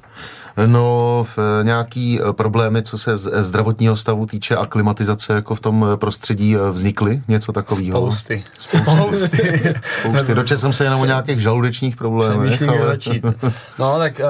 No, 0.66 1.26
v, 1.36 1.38
eh, 1.60 1.64
nějaký 1.64 2.20
eh, 2.20 2.32
problémy, 2.32 2.82
co 2.82 2.98
se 2.98 3.16
z- 3.16 3.42
zdravotního 3.44 3.96
stavu 3.96 4.26
týče 4.26 4.56
a 4.56 4.66
klimatizace 4.66 5.32
jako 5.32 5.54
v 5.54 5.60
tom 5.60 5.86
eh, 5.92 5.96
prostředí 5.96 6.56
eh, 6.56 6.70
vznikly? 6.72 7.22
Něco 7.28 7.52
takového? 7.52 7.98
Spousty. 7.98 8.44
Spousty. 8.58 9.74
Spousty. 10.00 10.34
Dočetl 10.34 10.60
jsem 10.60 10.72
se 10.72 10.84
jenom 10.84 11.00
o 11.00 11.04
nějakých 11.04 11.40
žaludečních 11.40 11.96
problémech. 11.96 12.62
Ale-. 12.62 12.98
No 13.78 13.98
tak 13.98 14.20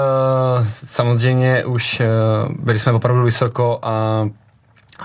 uh, 0.60 0.66
samozřejmě 0.84 1.64
už 1.64 2.02
byli 2.58 2.78
jsme 2.78 2.92
opravdu 2.92 3.22
vysoko 3.22 3.78
a 3.82 4.24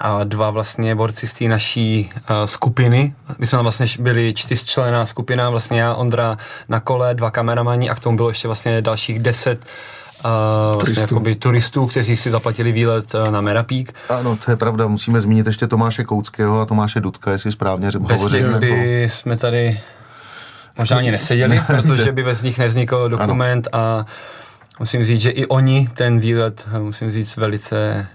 a 0.02 0.24
dva 0.24 0.50
vlastně 0.50 0.96
borci 0.96 1.28
z 1.28 1.34
té 1.34 1.46
naší 1.46 2.10
uh, 2.16 2.36
skupiny. 2.46 3.14
My 3.38 3.46
jsme 3.46 3.58
tam 3.58 3.66
vlastně 3.66 3.86
byli 4.00 4.34
čtyřčlená 4.34 5.06
skupina, 5.06 5.50
vlastně 5.50 5.82
já, 5.82 5.94
Ondra 5.94 6.38
na 6.70 6.80
kole, 6.80 7.16
dva 7.16 7.32
kameramani 7.32 7.90
a 7.90 7.96
k 7.96 8.00
tomu 8.00 8.18
bylo 8.18 8.30
ještě 8.30 8.48
vlastně 8.48 8.82
dalších 8.82 9.20
deset 9.20 9.60
uh, 9.60 10.32
vlastně 10.76 10.80
Turistů. 10.80 11.02
jakoby 11.16 11.36
turistů, 11.36 11.88
kteří 11.88 12.16
si 12.18 12.32
zaplatili 12.32 12.72
výlet 12.72 13.14
uh, 13.16 13.32
na 13.32 13.42
Merapík. 13.42 13.94
Ano, 14.10 14.38
to 14.46 14.52
je 14.52 14.58
pravda. 14.58 14.88
Musíme 14.88 15.22
zmínit 15.22 15.48
ještě 15.48 15.68
Tomáše 15.68 16.04
Kouckého 16.04 16.62
a 16.62 16.66
Tomáše 16.66 17.00
Dudka, 17.00 17.32
jestli 17.32 17.52
správně 17.52 17.88
Bez 18.00 18.18
hovořím. 18.18 18.40
těch 18.40 18.48
jako- 18.48 18.60
by 18.60 19.10
jsme 19.12 19.38
tady 19.38 19.82
možná 20.78 20.98
ani 20.98 21.12
neseděli, 21.12 21.62
protože 21.68 22.12
by 22.12 22.24
bez 22.24 22.42
nich 22.42 22.58
nevznikl 22.60 23.10
dokument 23.10 23.68
a 23.74 24.06
musím 24.82 25.06
říct, 25.06 25.22
že 25.22 25.30
i 25.30 25.46
oni 25.46 25.90
ten 25.94 26.20
výlet, 26.20 26.68
musím 26.80 27.12
říct, 27.12 27.38
velice 27.38 28.08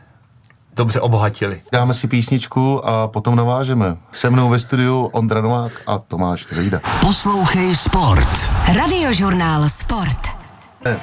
dobře 0.76 1.00
obohatili. 1.00 1.60
Dáme 1.72 1.94
si 1.94 2.08
písničku 2.08 2.88
a 2.88 3.08
potom 3.08 3.36
navážeme. 3.36 3.96
Se 4.12 4.30
mnou 4.30 4.48
ve 4.48 4.58
studiu 4.58 5.04
Ondra 5.04 5.40
Novák 5.40 5.72
a 5.86 5.98
Tomáš 5.98 6.46
Zejda. 6.50 6.80
Poslouchej 7.00 7.76
Sport. 7.76 8.50
Radiožurnál 8.74 9.68
Sport. 9.68 10.35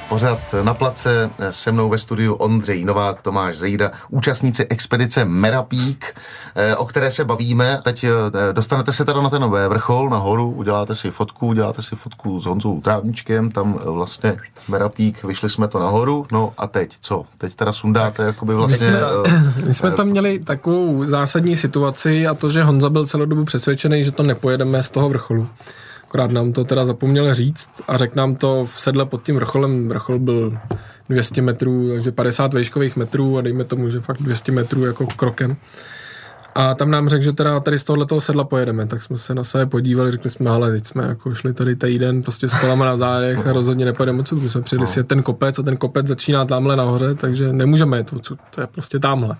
Pořád 0.08 0.38
na 0.62 0.74
place 0.74 1.30
se 1.50 1.72
mnou 1.72 1.88
ve 1.88 1.98
studiu 1.98 2.34
Ondřej 2.34 2.84
Novák, 2.84 3.22
Tomáš 3.22 3.56
Zejda, 3.58 3.90
účastníci 4.08 4.66
expedice 4.66 5.24
Merapík, 5.24 6.14
eh, 6.54 6.76
o 6.76 6.84
které 6.86 7.10
se 7.10 7.24
bavíme. 7.24 7.78
Teď 7.82 8.04
eh, 8.04 8.08
dostanete 8.52 8.92
se 8.92 9.04
teda 9.04 9.20
na 9.20 9.30
ten 9.30 9.44
vrchol, 9.68 10.08
nahoru, 10.10 10.50
uděláte 10.50 10.94
si 10.94 11.10
fotku, 11.10 11.46
uděláte 11.46 11.82
si 11.82 11.96
fotku 11.96 12.40
s 12.40 12.46
Honzou 12.46 12.80
Trávničkem, 12.80 13.50
tam 13.50 13.78
eh, 13.86 13.90
vlastně 13.90 14.36
Merapík, 14.68 15.24
vyšli 15.24 15.50
jsme 15.50 15.68
to 15.68 15.78
nahoru, 15.78 16.26
no 16.32 16.52
a 16.58 16.66
teď 16.66 16.96
co? 17.00 17.24
Teď 17.38 17.54
teda 17.54 17.72
sundáte 17.72 18.22
jakoby 18.22 18.54
vlastně... 18.54 18.76
jsme- 18.78 19.00
eh, 19.26 19.66
My 19.66 19.74
jsme 19.74 19.90
tam 19.90 20.06
měli 20.06 20.38
takovou 20.38 21.06
zásadní 21.06 21.56
situaci 21.56 22.26
a 22.26 22.34
to, 22.34 22.50
že 22.50 22.62
Honza 22.62 22.90
byl 22.90 23.06
celou 23.06 23.24
dobu 23.24 23.44
přesvědčený, 23.44 24.04
že 24.04 24.10
to 24.12 24.22
nepojedeme 24.22 24.82
z 24.82 24.90
toho 24.90 25.08
vrcholu. 25.08 25.48
Akorát 26.14 26.30
nám 26.30 26.52
to 26.52 26.64
teda 26.64 26.84
zapomněl 26.84 27.34
říct 27.34 27.70
a 27.88 27.96
řekl 27.96 28.12
nám 28.16 28.34
to 28.36 28.64
v 28.64 28.80
sedle 28.80 29.06
pod 29.06 29.22
tím 29.22 29.36
vrcholem. 29.36 29.88
Vrchol 29.88 30.18
byl 30.18 30.58
200 31.08 31.42
metrů, 31.42 31.88
takže 31.88 32.12
50 32.12 32.54
vejškových 32.54 32.96
metrů 32.96 33.38
a 33.38 33.40
dejme 33.40 33.64
tomu, 33.64 33.90
že 33.90 34.00
fakt 34.00 34.22
200 34.22 34.52
metrů 34.52 34.84
jako 34.84 35.06
krokem. 35.06 35.56
A 36.54 36.74
tam 36.74 36.90
nám 36.90 37.08
řekl, 37.08 37.24
že 37.24 37.32
teda 37.32 37.60
tady 37.60 37.78
z 37.78 37.84
tohoto 37.84 38.20
sedla 38.20 38.44
pojedeme, 38.44 38.86
tak 38.86 39.02
jsme 39.02 39.16
se 39.16 39.34
na 39.34 39.44
sebe 39.44 39.66
podívali, 39.66 40.10
řekli 40.10 40.30
jsme, 40.30 40.50
ale 40.50 40.72
teď 40.72 40.86
jsme 40.86 41.04
jako 41.08 41.34
šli 41.34 41.54
tady 41.54 41.76
týden 41.76 42.22
prostě 42.22 42.48
s 42.48 42.54
kolama 42.54 42.84
na 42.84 42.96
zádech 42.96 43.46
a 43.46 43.52
rozhodně 43.52 43.84
nepojedeme 43.84 44.20
odsud, 44.20 44.42
my 44.42 44.48
jsme 44.48 44.62
přijeli 44.62 44.86
si 44.86 45.04
ten 45.04 45.22
kopec 45.22 45.58
a 45.58 45.62
ten 45.62 45.76
kopec 45.76 46.06
začíná 46.06 46.44
tamhle 46.44 46.76
nahoře, 46.76 47.14
takže 47.14 47.52
nemůžeme 47.52 47.96
jet 47.96 48.12
odsud, 48.12 48.38
to 48.54 48.60
je 48.60 48.66
prostě 48.66 48.98
tamhle 48.98 49.36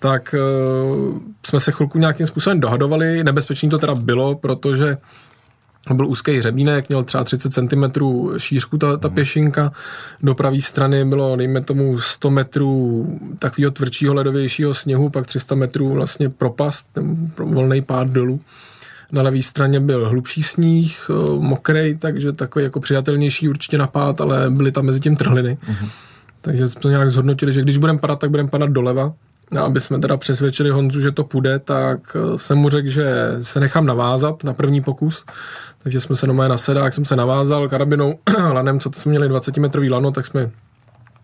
tak 0.00 0.34
uh, 0.34 1.18
jsme 1.46 1.60
se 1.60 1.72
chvilku 1.72 1.98
nějakým 1.98 2.26
způsobem 2.26 2.60
dohadovali. 2.60 3.24
Nebezpečný 3.24 3.68
to 3.68 3.78
teda 3.78 3.94
bylo, 3.94 4.34
protože 4.34 4.96
byl 5.94 6.06
úzký 6.06 6.36
hřebínek, 6.38 6.88
měl 6.88 7.04
třeba 7.04 7.24
30 7.24 7.52
cm 7.52 7.84
šířku 8.38 8.78
ta, 8.78 8.96
ta 8.96 9.08
pěšinka. 9.08 9.72
Do 10.22 10.34
pravé 10.34 10.60
strany 10.60 11.04
bylo, 11.04 11.36
dejme 11.36 11.60
tomu, 11.60 11.98
100 11.98 12.30
metrů 12.30 13.06
takového 13.38 13.70
tvrdšího 13.70 14.14
ledovějšího 14.14 14.74
sněhu, 14.74 15.10
pak 15.10 15.26
300 15.26 15.54
metrů 15.54 15.92
vlastně 15.92 16.28
propast, 16.28 16.88
volný 17.38 17.82
pád 17.82 18.08
dolů. 18.08 18.40
Na 19.12 19.22
levé 19.22 19.42
straně 19.42 19.80
byl 19.80 20.08
hlubší 20.08 20.42
sníh, 20.42 21.10
eh, 21.10 21.38
mokrej, 21.38 21.96
takže 21.96 22.32
takový 22.32 22.64
jako 22.64 22.80
přijatelnější 22.80 23.48
určitě 23.48 23.78
napád, 23.78 24.20
ale 24.20 24.50
byly 24.50 24.72
tam 24.72 24.84
mezi 24.84 25.00
tím 25.00 25.16
trhliny. 25.16 25.58
Takže 26.40 26.68
jsme 26.68 26.90
nějak 26.90 27.10
zhodnotili, 27.10 27.52
že 27.52 27.62
když 27.62 27.76
budeme 27.76 27.98
padat, 27.98 28.18
tak 28.18 28.30
budeme 28.30 28.48
padat 28.48 28.70
doleva. 28.70 29.12
No, 29.50 29.64
aby 29.64 29.80
jsme 29.80 29.98
teda 29.98 30.16
přesvědčili 30.16 30.70
Honzu, 30.70 31.00
že 31.00 31.12
to 31.12 31.24
půjde, 31.24 31.58
tak 31.58 32.16
eh, 32.16 32.38
jsem 32.38 32.58
mu 32.58 32.68
řekl, 32.68 32.88
že 32.88 33.36
se 33.42 33.60
nechám 33.60 33.86
navázat 33.86 34.44
na 34.44 34.54
první 34.54 34.80
pokus. 34.80 35.24
Takže 35.82 36.00
jsme 36.00 36.16
se 36.16 36.26
doma 36.26 36.48
na 36.48 36.58
sedák, 36.58 36.94
jsem 36.94 37.04
se 37.04 37.16
navázal 37.16 37.68
karabinou, 37.68 38.18
lanem, 38.52 38.80
co 38.80 38.90
to 38.90 39.00
jsme 39.00 39.10
měli 39.10 39.28
20 39.28 39.56
metrový 39.56 39.90
lano, 39.90 40.10
tak 40.10 40.26
jsme 40.26 40.50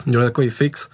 měli 0.06 0.24
takový 0.24 0.50
fix. 0.50 0.88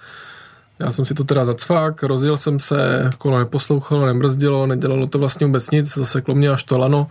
Já 0.79 0.91
jsem 0.91 1.05
si 1.05 1.13
to 1.13 1.23
teda 1.23 1.45
zacvák, 1.45 2.03
rozjel 2.03 2.37
jsem 2.37 2.59
se, 2.59 3.09
kolo 3.17 3.39
neposlouchalo, 3.39 4.05
nembrzdilo, 4.05 4.67
nedělalo 4.67 5.07
to 5.07 5.19
vlastně 5.19 5.47
vůbec 5.47 5.71
nic, 5.71 5.97
zaseklo 5.97 6.35
mě 6.35 6.49
až 6.49 6.63
to 6.63 6.79
lano. 6.79 7.07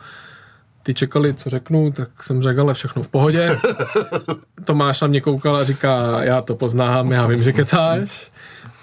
Ty 0.82 0.94
čekali, 0.94 1.34
co 1.34 1.50
řeknu, 1.50 1.92
tak 1.92 2.22
jsem 2.22 2.42
řekl, 2.42 2.60
ale 2.60 2.74
všechno 2.74 3.02
v 3.02 3.08
pohodě. 3.08 3.58
Tomáš 4.64 5.00
na 5.00 5.08
mě 5.08 5.20
koukal 5.20 5.56
a 5.56 5.64
říká, 5.64 6.22
já 6.22 6.42
to 6.42 6.54
poznám, 6.54 7.12
já 7.12 7.26
vím, 7.26 7.42
že 7.42 7.52
kecáš. 7.52 8.30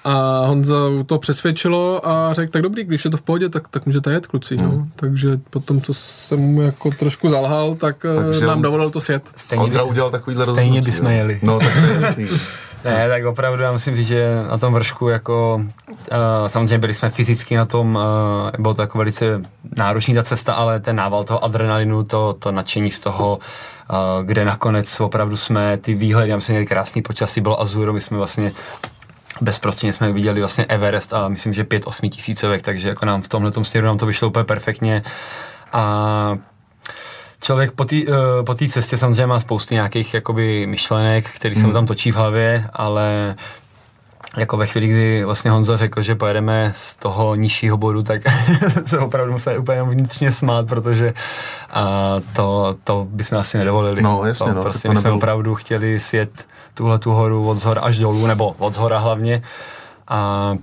A 0.07 0.45
Honza 0.45 0.75
to 1.05 1.17
přesvědčilo 1.19 2.07
a 2.07 2.33
řekl, 2.33 2.51
tak 2.51 2.61
dobrý, 2.61 2.83
když 2.83 3.05
je 3.05 3.11
to 3.11 3.17
v 3.17 3.21
pohodě, 3.21 3.49
tak, 3.49 3.67
tak 3.67 3.85
můžete 3.85 4.11
jet, 4.11 4.27
kluci. 4.27 4.57
No. 4.57 4.87
Takže 4.95 5.39
potom, 5.49 5.81
co 5.81 5.93
jsem 5.93 6.39
mu 6.39 6.61
jako 6.61 6.91
trošku 6.91 7.29
zalhal, 7.29 7.75
tak 7.75 7.97
Takže 8.01 8.21
Takže 8.23 8.45
nám 8.45 8.61
dovolil 8.61 8.91
to 8.91 8.99
sjet. 8.99 9.31
Stejně, 9.35 9.63
Ondra 9.63 9.83
by, 9.83 9.89
udělal 9.89 10.09
takovýhle 10.11 10.43
stejně 10.43 10.61
rozhodnutí, 10.61 10.85
bychom 10.85 11.05
jo. 11.05 11.17
jeli. 11.17 11.39
No, 11.43 11.59
tak 11.59 11.73
to 11.73 11.79
je 11.79 11.95
jasný. 12.01 12.27
Ne, 12.85 13.09
tak 13.09 13.25
opravdu 13.25 13.63
já 13.63 13.71
musím 13.71 13.95
říct, 13.95 14.07
že 14.07 14.43
na 14.49 14.57
tom 14.57 14.73
vršku 14.73 15.09
jako, 15.09 15.61
uh, 15.87 16.47
samozřejmě 16.47 16.77
byli 16.77 16.93
jsme 16.93 17.09
fyzicky 17.09 17.55
na 17.55 17.65
tom, 17.65 17.95
uh, 17.95 18.61
bylo 18.61 18.73
to 18.73 18.81
jako 18.81 18.97
velice 18.97 19.41
náročný 19.77 20.13
ta 20.13 20.23
cesta, 20.23 20.53
ale 20.53 20.79
ten 20.79 20.95
nával 20.95 21.23
toho 21.23 21.43
adrenalinu, 21.43 22.03
to, 22.03 22.35
to 22.39 22.51
nadšení 22.51 22.91
z 22.91 22.99
toho, 22.99 23.39
uh, 23.89 23.97
kde 24.25 24.45
nakonec 24.45 24.99
opravdu 24.99 25.37
jsme 25.37 25.77
ty 25.77 25.93
výhledy, 25.93 26.29
já 26.29 26.35
myslím, 26.35 26.53
měli 26.53 26.65
krásný 26.65 27.01
počasí, 27.01 27.41
bylo 27.41 27.61
Azuro, 27.61 27.93
my 27.93 28.01
jsme 28.01 28.17
vlastně 28.17 28.51
bezprostředně 29.41 29.93
jsme 29.93 30.11
viděli 30.11 30.39
vlastně 30.39 30.65
Everest 30.65 31.13
a 31.13 31.27
myslím, 31.27 31.53
že 31.53 31.63
pět 31.63 31.83
osmi 31.85 32.09
tisícovek, 32.09 32.61
takže 32.61 32.87
jako 32.87 33.05
nám 33.05 33.21
v 33.21 33.29
tomhle 33.29 33.51
směru 33.63 33.87
nám 33.87 33.97
to 33.97 34.05
vyšlo 34.05 34.27
úplně 34.27 34.43
perfektně. 34.45 35.03
A 35.73 36.37
Člověk 37.41 37.71
po 37.71 37.85
té 37.85 37.95
uh, 37.95 38.45
po 38.45 38.55
cestě 38.55 38.97
samozřejmě 38.97 39.27
má 39.27 39.39
spousty 39.39 39.75
nějakých 39.75 40.13
jakoby 40.13 40.65
myšlenek, 40.65 41.29
který 41.29 41.55
se 41.55 41.67
mu 41.67 41.73
tam 41.73 41.85
točí 41.85 42.11
v 42.11 42.15
hlavě, 42.15 42.69
ale 42.73 43.35
jako 44.37 44.57
ve 44.57 44.67
chvíli, 44.67 44.87
kdy 44.87 45.23
vlastně 45.23 45.51
Honza 45.51 45.77
řekl, 45.77 46.01
že 46.01 46.15
pojedeme 46.15 46.71
z 46.75 46.95
toho 46.95 47.35
nižšího 47.35 47.77
bodu, 47.77 48.03
tak 48.03 48.21
se 48.85 48.99
opravdu 48.99 49.31
museli 49.31 49.57
úplně 49.57 49.83
vnitřně 49.83 50.31
smát, 50.31 50.67
protože 50.67 51.13
a 51.69 52.15
to, 52.35 52.75
to 52.83 53.07
bychom 53.09 53.37
asi 53.37 53.57
nedovolili. 53.57 54.01
No, 54.01 54.25
jasně, 54.25 54.45
to, 54.45 54.53
no, 54.53 54.61
prostě 54.61 54.87
to 54.87 54.91
my 54.91 54.95
jsme 54.95 55.03
nebylo. 55.03 55.17
opravdu 55.17 55.55
chtěli 55.55 55.99
sjet 55.99 56.47
tuhle 56.73 56.99
tu 56.99 57.11
horu 57.11 57.49
od 57.49 57.59
zhora 57.59 57.81
až 57.81 57.97
dolů, 57.97 58.27
nebo 58.27 58.55
od 58.57 58.73
zhora 58.73 58.99
hlavně. 58.99 59.41
A 60.07 60.53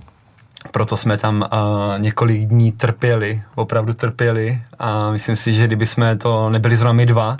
proto 0.71 0.97
jsme 0.97 1.17
tam 1.17 1.41
uh, 1.53 2.01
několik 2.01 2.41
dní 2.41 2.71
trpěli, 2.71 3.43
opravdu 3.55 3.93
trpěli 3.93 4.61
a 4.79 5.11
myslím 5.11 5.35
si, 5.35 5.53
že 5.53 5.67
kdyby 5.67 5.85
jsme 5.85 6.15
to 6.15 6.49
nebyli 6.49 6.77
zrovna 6.77 6.93
my 6.93 7.05
dva, 7.05 7.37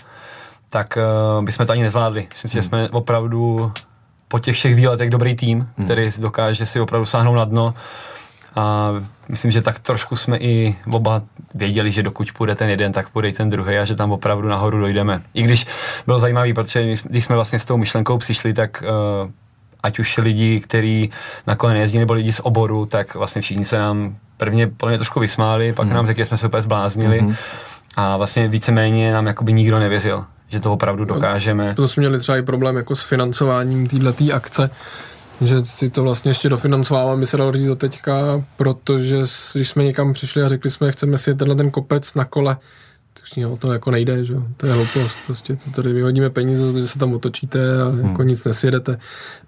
tak 0.70 0.98
uh, 1.38 1.46
bychom 1.46 1.66
to 1.66 1.72
ani 1.72 1.84
nezvládli. 1.84 2.28
Myslím 2.30 2.50
si, 2.50 2.56
že 2.56 2.64
jsme 2.64 2.90
opravdu 2.90 3.72
po 4.28 4.40
těch 4.40 4.56
všech 4.56 4.76
výletech 4.76 5.10
dobrý 5.10 5.36
tým, 5.36 5.70
který 5.84 6.12
dokáže 6.18 6.66
si 6.66 6.80
opravdu 6.80 7.06
sáhnout 7.06 7.36
na 7.36 7.46
dno 7.46 7.74
a 8.56 8.92
myslím, 9.30 9.52
že 9.52 9.62
tak 9.62 9.80
trošku 9.80 10.16
jsme 10.16 10.38
i 10.38 10.76
oba 10.92 11.22
věděli, 11.56 11.92
že 11.92 12.04
dokud 12.04 12.32
půjde 12.32 12.56
ten 12.56 12.70
jeden, 12.70 12.92
tak 12.92 13.10
půjde 13.10 13.30
i 13.30 13.34
ten 13.34 13.50
druhý 13.50 13.78
a 13.78 13.86
že 13.86 13.96
tam 13.96 14.12
opravdu 14.12 14.48
nahoru 14.48 14.80
dojdeme. 14.80 15.22
I 15.34 15.44
když 15.44 15.66
bylo 16.06 16.20
zajímavý, 16.20 16.54
protože 16.54 16.94
když 17.04 17.26
jsme 17.26 17.36
vlastně 17.36 17.60
s 17.60 17.66
tou 17.66 17.78
myšlenkou 17.78 18.18
přišli, 18.18 18.54
tak 18.54 18.84
uh, 19.24 19.32
ať 19.84 20.00
už 20.00 20.18
lidi, 20.18 20.60
kteří 20.60 21.10
na 21.48 21.56
kole 21.56 21.74
nejezdí, 21.74 22.00
nebo 22.00 22.14
lidi 22.14 22.32
z 22.32 22.40
oboru, 22.44 22.86
tak 22.86 23.16
vlastně 23.16 23.42
všichni 23.42 23.66
se 23.66 23.78
nám 23.78 24.16
prvně 24.38 24.68
podle 24.68 24.92
mě 24.92 24.98
trošku 24.98 25.20
vysmáli, 25.20 25.74
pak 25.74 25.88
mm. 25.88 25.94
nám 25.94 26.08
řekli, 26.08 26.22
že 26.22 26.26
jsme 26.26 26.38
se 26.38 26.48
úplně 26.48 26.62
zbláznili 26.62 27.22
mm. 27.22 27.36
a 27.96 28.18
vlastně 28.18 28.48
víceméně 28.48 29.14
nám 29.14 29.28
jakoby 29.28 29.54
nikdo 29.54 29.80
nevěřil, 29.80 30.26
že 30.56 30.62
to 30.62 30.74
opravdu 30.74 31.06
dokážeme. 31.06 31.74
To 31.76 31.88
jsme 31.88 32.02
měli 32.02 32.20
třeba 32.20 32.38
i 32.38 32.41
problém 32.41 32.76
jako 32.76 32.96
s 32.96 33.04
financováním 33.04 33.88
této 33.88 34.34
akce, 34.34 34.70
že 35.41 35.65
si 35.65 35.89
to 35.89 36.04
vlastně 36.04 36.32
ještě 36.32 36.50
dofinancováváme, 36.50 37.20
by 37.20 37.26
se 37.26 37.38
dalo 37.38 37.52
říct 37.52 37.65
do 37.65 37.76
teďka, 37.76 38.44
protože 38.58 39.18
když 39.54 39.70
jsme 39.70 39.84
někam 39.84 40.13
přišli 40.13 40.44
a 40.44 40.48
řekli 40.48 40.70
jsme, 40.70 40.91
chceme 40.91 41.18
si 41.18 41.36
tenhle 41.36 41.56
ten 41.56 41.72
kopec 41.72 42.13
na 42.13 42.26
kole, 42.26 42.58
tak 43.13 43.50
o 43.50 43.58
to 43.58 43.74
jako 43.74 43.91
nejde, 43.91 44.26
že 44.26 44.36
to 44.58 44.65
je 44.65 44.74
hloupost, 44.74 45.18
prostě 45.26 45.56
to 45.56 45.72
tady 45.72 45.94
vyhodíme 45.94 46.30
peníze 46.30 46.65
za 46.65 46.72
to, 46.72 46.80
že 46.80 46.88
se 46.88 47.00
tam 47.00 47.13
otočíte 47.13 47.82
a 47.82 47.86
jako 47.86 48.22
hmm. 48.22 48.28
nic 48.28 48.44
nesjedete. 48.44 48.98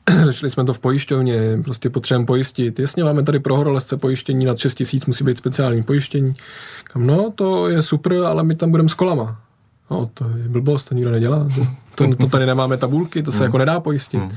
Řešili 0.24 0.50
jsme 0.50 0.66
to 0.66 0.74
v 0.74 0.80
pojišťovně, 0.80 1.60
prostě 1.64 1.90
potřebujeme 1.90 2.26
pojistit. 2.26 2.80
Jasně, 2.80 3.04
máme 3.04 3.24
tady 3.24 3.40
pro 3.40 3.56
horolezce 3.56 3.98
pojištění 3.98 4.46
nad 4.46 4.58
6 4.58 4.76
tisíc, 4.76 5.06
musí 5.06 5.24
být 5.24 5.38
speciální 5.38 5.84
pojištění. 5.84 6.34
Kam, 6.84 7.08
no, 7.08 7.32
to 7.36 7.70
je 7.70 7.82
super, 7.82 8.14
ale 8.14 8.44
my 8.44 8.56
tam 8.56 8.72
budeme 8.72 8.90
s 8.90 8.94
kolama. 8.94 9.42
No, 9.92 10.10
to 10.14 10.30
je 10.30 10.50
blbost, 10.50 10.90
to 10.90 10.96
nikdo 10.96 11.12
nedělá. 11.12 11.48
To, 11.98 12.16
to 12.16 12.28
tady 12.28 12.46
nemáme 12.46 12.78
tabulky, 12.78 13.24
to 13.24 13.32
se 13.32 13.38
hmm. 13.38 13.46
jako 13.46 13.58
nedá 13.58 13.80
pojistit. 13.80 14.20
Hmm. 14.20 14.32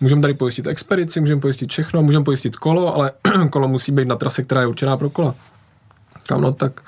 Můžeme 0.00 0.22
tady 0.22 0.34
pojistit 0.34 0.66
expedici, 0.66 1.20
můžeme 1.20 1.40
pojistit 1.40 1.70
všechno, 1.70 2.02
můžeme 2.02 2.24
pojistit 2.24 2.56
kolo, 2.56 2.96
ale 2.96 3.10
kolo 3.50 3.68
musí 3.68 3.92
být 3.92 4.08
na 4.08 4.16
trase, 4.16 4.42
která 4.42 4.60
je 4.60 4.66
určená 4.66 4.96
pro 4.96 5.10
kola. 5.10 5.34
Kam 6.28 6.40
no, 6.40 6.52
tak 6.52 6.80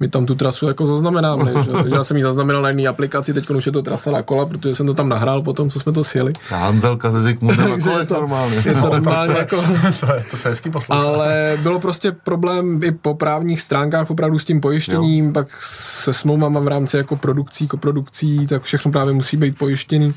my 0.00 0.08
tam 0.08 0.26
tu 0.26 0.34
trasu 0.34 0.68
jako 0.68 0.86
zaznamenáme. 0.86 1.52
že? 1.64 1.72
Takže 1.72 1.96
já 1.96 2.04
jsem 2.04 2.16
ji 2.16 2.22
zaznamenal 2.22 2.62
na 2.62 2.70
jiné 2.70 2.88
aplikaci, 2.88 3.34
teď 3.34 3.50
už 3.50 3.66
je 3.66 3.72
to 3.72 3.82
trasa 3.82 4.10
na 4.10 4.22
kola, 4.22 4.46
protože 4.46 4.74
jsem 4.74 4.86
to 4.86 4.94
tam 4.94 5.08
nahrál 5.08 5.42
potom, 5.42 5.70
co 5.70 5.80
jsme 5.80 5.92
to 5.92 6.04
sjeli. 6.04 6.32
Hanzelka 6.48 7.10
ze 7.10 7.22
Zikmundem 7.22 7.70
na 7.70 7.78
kole 7.84 8.02
je 8.02 8.06
to, 8.06 8.14
normálně. 8.14 8.56
Je 8.56 8.62
to 8.62 8.80
no, 8.80 8.90
normálně 8.90 9.32
to, 9.34 9.38
jako... 9.38 9.64
To, 10.00 10.14
je, 10.14 10.24
to 10.30 10.36
se 10.36 10.48
hezky 10.48 10.70
poslouchá. 10.70 11.02
Ale 11.02 11.58
bylo 11.62 11.80
prostě 11.80 12.12
problém 12.12 12.80
i 12.84 12.92
po 12.92 13.14
právních 13.14 13.60
stránkách 13.60 14.10
opravdu 14.10 14.38
s 14.38 14.44
tím 14.44 14.60
pojištěním, 14.60 15.26
jo. 15.26 15.32
pak 15.32 15.48
se 15.60 16.12
smlouvama 16.12 16.60
v 16.60 16.68
rámci 16.68 16.96
jako 16.96 17.16
produkcí, 17.16 17.68
koprodukcí, 17.68 18.46
tak 18.46 18.62
všechno 18.62 18.92
právě 18.92 19.14
musí 19.14 19.36
být 19.36 19.58
pojištěný. 19.58 20.14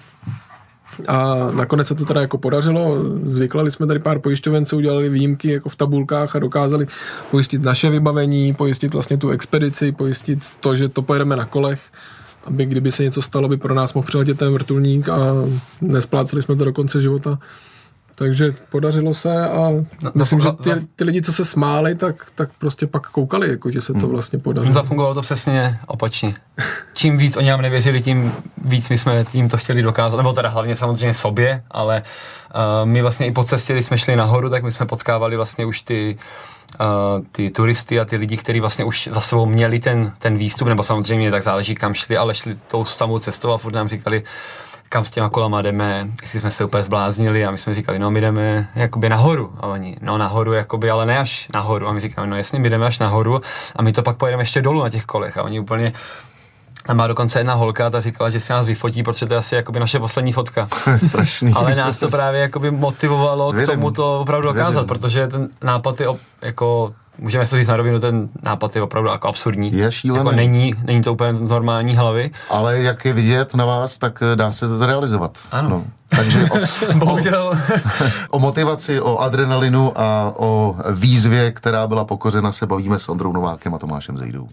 A 1.08 1.36
nakonec 1.52 1.88
se 1.88 1.96
to 1.96 2.06
teda 2.06 2.22
jako 2.22 2.38
podařilo. 2.38 2.98
Zvyklali 3.26 3.72
jsme 3.72 3.88
tady 3.88 4.00
pár 4.00 4.20
pojišťoven, 4.20 4.66
co 4.66 4.78
udělali 4.78 5.10
výjimky 5.10 5.54
jako 5.54 5.70
v 5.70 5.76
tabulkách 5.76 6.36
a 6.36 6.40
dokázali 6.40 6.88
pojistit 7.32 7.62
naše 7.62 7.90
vybavení, 7.90 8.54
pojistit 8.54 8.94
vlastně 8.94 9.18
tu 9.18 9.30
expedici, 9.30 9.92
pojistit 9.92 10.40
to, 10.60 10.76
že 10.76 10.90
to 10.90 11.02
pojedeme 11.02 11.36
na 11.36 11.46
kolech 11.46 11.80
aby 12.44 12.66
kdyby 12.66 12.92
se 12.92 13.04
něco 13.04 13.22
stalo, 13.22 13.48
by 13.48 13.58
pro 13.58 13.74
nás 13.74 13.94
mohl 13.94 14.08
přiletět 14.08 14.38
ten 14.38 14.54
vrtulník 14.54 15.10
a 15.10 15.18
nespláceli 15.82 16.42
jsme 16.42 16.56
to 16.56 16.66
do 16.66 16.74
konce 16.74 17.02
života. 17.02 17.40
Takže 18.20 18.54
podařilo 18.70 19.14
se 19.14 19.50
a 19.50 19.70
myslím, 20.16 20.40
že 20.40 20.52
ty, 20.52 20.72
ty 20.96 21.04
lidi, 21.04 21.22
co 21.22 21.34
se 21.34 21.46
smáli, 21.46 21.96
tak, 21.96 22.28
tak 22.36 22.50
prostě 22.60 22.88
pak 22.88 23.10
koukali, 23.10 23.50
jako, 23.50 23.72
že 23.72 23.82
se 23.82 23.94
to 23.94 24.00
hmm. 24.00 24.10
vlastně 24.10 24.40
podařilo. 24.40 24.74
Zafungovalo 24.74 25.16
to 25.16 25.22
přesně 25.22 25.80
opačně. 25.88 26.34
Čím 26.94 27.18
víc 27.18 27.38
oni 27.38 27.50
nám 27.50 27.62
nevěřili, 27.62 28.02
tím 28.02 28.32
víc 28.66 28.90
my 28.90 28.98
jsme 28.98 29.26
tím 29.32 29.50
to 29.50 29.58
chtěli 29.58 29.82
dokázat, 29.82 30.18
nebo 30.18 30.34
teda 30.34 30.50
hlavně 30.50 30.76
samozřejmě 30.76 31.14
sobě, 31.14 31.64
ale 31.72 32.04
uh, 32.56 32.90
my 32.90 33.02
vlastně 33.02 33.28
i 33.28 33.32
po 33.32 33.44
cestě, 33.44 33.74
když 33.74 33.86
jsme 33.86 33.98
šli 33.98 34.16
nahoru, 34.16 34.50
tak 34.50 34.64
my 34.64 34.72
jsme 34.72 34.86
potkávali 34.86 35.36
vlastně 35.36 35.66
už 35.66 35.82
ty 35.82 36.18
Uh, 36.70 37.26
ty 37.32 37.50
turisty 37.50 38.00
a 38.00 38.06
ty 38.06 38.16
lidi, 38.16 38.38
kteří 38.38 38.60
vlastně 38.60 38.86
už 38.86 39.10
za 39.12 39.22
sebou 39.22 39.46
měli 39.46 39.80
ten, 39.80 40.12
ten 40.20 40.38
výstup, 40.38 40.68
nebo 40.68 40.84
samozřejmě 40.84 41.32
tak 41.32 41.44
záleží, 41.44 41.76
kam 41.76 41.94
šli, 41.94 42.18
ale 42.18 42.36
šli 42.36 42.58
tou 42.68 42.86
samou 42.86 43.20
cestou 43.20 43.52
a 43.52 43.58
furt 43.58 43.74
nám 43.74 43.90
říkali, 43.90 44.24
kam 44.90 45.06
s 45.06 45.10
těma 45.10 45.30
kolama 45.30 45.62
jdeme, 45.62 46.10
jestli 46.22 46.40
jsme 46.40 46.52
se 46.52 46.66
úplně 46.66 46.84
zbláznili 46.84 47.46
a 47.46 47.52
my 47.52 47.58
jsme 47.58 47.74
říkali, 47.74 48.00
no 48.00 48.12
my 48.12 48.22
jdeme 48.22 48.70
jakoby 48.76 49.10
nahoru 49.10 49.54
a 49.60 49.68
oni, 49.68 49.98
no 50.02 50.18
nahoru 50.18 50.54
jakoby, 50.54 50.90
ale 50.90 51.06
ne 51.06 51.18
až 51.20 51.48
nahoru 51.54 51.88
a 51.88 51.94
my 51.94 52.02
říkáme, 52.02 52.28
no 52.28 52.38
jasně, 52.38 52.60
my 52.60 52.70
jdeme 52.70 52.86
až 52.86 53.00
nahoru 53.00 53.42
a 53.76 53.82
my 53.82 53.92
to 53.92 54.04
pak 54.04 54.18
pojedeme 54.18 54.44
ještě 54.44 54.62
dolů 54.62 54.84
na 54.84 54.90
těch 54.90 55.06
kolech 55.06 55.38
a 55.38 55.44
oni 55.44 55.60
úplně 55.60 55.94
tam 56.86 56.98
má 56.98 57.08
dokonce 57.08 57.40
jedna 57.40 57.54
holka, 57.54 57.90
ta 57.90 58.02
říkala, 58.02 58.30
že 58.30 58.40
si 58.40 58.54
nás 58.54 58.66
vyfotí, 58.66 59.04
protože 59.04 59.26
to 59.26 59.34
je 59.34 59.38
asi 59.38 59.56
jakoby 59.56 59.80
naše 59.80 60.00
poslední 60.00 60.34
fotka. 60.34 60.68
Strašný. 61.08 61.54
Ale 61.56 61.76
nás 61.76 61.98
to 62.00 62.10
právě 62.10 62.42
jakoby 62.42 62.72
motivovalo 62.72 63.52
Věřím. 63.52 63.68
k 63.68 63.74
tomu 63.76 63.92
to 63.92 64.20
opravdu 64.20 64.48
dokázat, 64.48 64.72
Věřím. 64.72 64.88
protože 64.88 65.28
ten 65.28 65.50
nápad 65.64 66.00
je 66.00 66.08
jako 66.42 66.94
můžeme 67.20 67.46
si 67.46 67.58
říct 67.58 67.68
na 67.68 67.78
rovinu, 67.78 68.00
ten 68.00 68.30
nápad 68.44 68.76
je 68.76 68.82
opravdu 68.82 69.10
jako 69.10 69.28
absurdní. 69.28 69.74
Je 69.74 69.92
šílený. 69.92 70.20
Jako 70.20 70.32
není, 70.32 70.74
není 70.84 71.02
to 71.02 71.14
úplně 71.14 71.34
normální 71.34 71.96
hlavy. 71.96 72.32
Ale 72.50 72.80
jak 72.80 73.06
je 73.06 73.14
vidět 73.14 73.56
na 73.56 73.66
vás, 73.66 73.98
tak 73.98 74.24
eh, 74.34 74.36
dá 74.36 74.52
se 74.52 74.68
zrealizovat. 74.68 75.40
Ano. 75.52 75.70
No. 75.70 75.86
Takže 76.10 76.50
o, 76.50 76.58
Bohužel. 76.98 77.48
O, 77.48 77.58
o 78.30 78.40
motivaci, 78.40 79.02
o 79.02 79.18
adrenalinu 79.18 79.92
a 79.96 80.34
o 80.38 80.76
výzvě, 80.94 81.52
která 81.52 81.88
byla 81.88 82.06
pokořena, 82.06 82.52
se 82.52 82.66
bavíme 82.66 83.00
s 83.00 83.10
Ondrou 83.10 83.32
Novákem 83.32 83.76
a 83.76 83.78
Tomášem 83.78 84.18
Zejdou. 84.18 84.48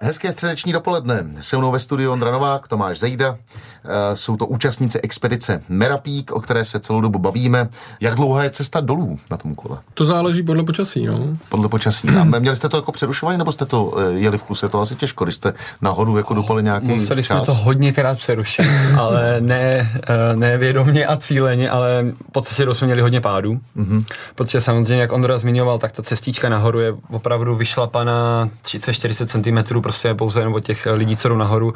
Hezké 0.00 0.32
středeční 0.32 0.72
dopoledne. 0.72 1.24
Se 1.40 1.56
mnou 1.56 1.70
ve 1.70 1.78
studiu 1.78 2.12
Ondra 2.12 2.30
Novák, 2.30 2.68
Tomáš 2.68 2.98
Zejda. 2.98 3.36
Eh, 3.84 4.16
jsou 4.16 4.36
to 4.36 4.46
účastníci 4.46 5.00
expedice 5.00 5.62
Merapík, 5.68 6.32
o 6.32 6.40
které 6.40 6.64
se 6.64 6.80
celou 6.80 7.00
dobu 7.00 7.18
bavíme. 7.18 7.68
Jak 8.00 8.14
dlouhá 8.14 8.44
je 8.44 8.50
cesta 8.50 8.80
dolů 8.80 9.18
na 9.30 9.36
tom 9.36 9.54
kole? 9.54 9.78
To 9.94 10.04
záleží 10.04 10.42
podle 10.42 10.62
počasí, 10.62 11.04
no. 11.04 11.14
Podle 11.48 11.68
počasí. 11.68 12.08
A 12.08 12.24
měli 12.24 12.56
jste 12.56 12.68
to 12.68 12.76
jako 12.76 12.92
přerušování, 12.92 13.38
nebo 13.38 13.52
jste 13.52 13.66
to 13.66 13.98
eh, 13.98 14.12
jeli 14.12 14.38
v 14.38 14.42
kuse? 14.42 14.68
To 14.68 14.80
asi 14.80 14.96
těžko, 14.96 15.24
když 15.24 15.34
jste 15.34 15.52
nahoru 15.80 16.16
jako 16.16 16.34
dopali 16.34 16.62
nějaký 16.62 16.86
Museli 16.86 17.22
čas. 17.22 17.36
jsme 17.36 17.46
to 17.46 17.54
hodněkrát 17.54 18.18
přerušit, 18.18 18.66
ale 18.98 19.36
ne, 19.40 19.90
eh, 20.08 20.36
ne 20.36 20.58
vědomě 20.58 21.06
a 21.06 21.16
cíleně, 21.16 21.70
ale 21.70 22.04
po 22.32 22.40
cestě 22.40 22.66
jsme 22.72 22.86
měli 22.86 23.02
hodně 23.02 23.20
pádů. 23.20 23.60
Mm-hmm. 23.76 24.04
Protože 24.34 24.60
samozřejmě, 24.60 25.00
jak 25.00 25.12
Ondra 25.12 25.38
zmiňoval, 25.38 25.78
tak 25.78 25.92
ta 25.92 26.02
cestička 26.02 26.48
nahoru 26.48 26.80
je 26.80 26.94
opravdu 27.10 27.56
vyšlapaná 27.56 28.48
30-40 28.64 29.26
cm 29.26 29.85
prostě 29.86 30.14
pouze 30.14 30.40
jenom 30.40 30.54
od 30.54 30.64
těch 30.64 30.86
lidí, 30.92 31.16
co 31.16 31.28
jdou 31.28 31.36
nahoru. 31.36 31.74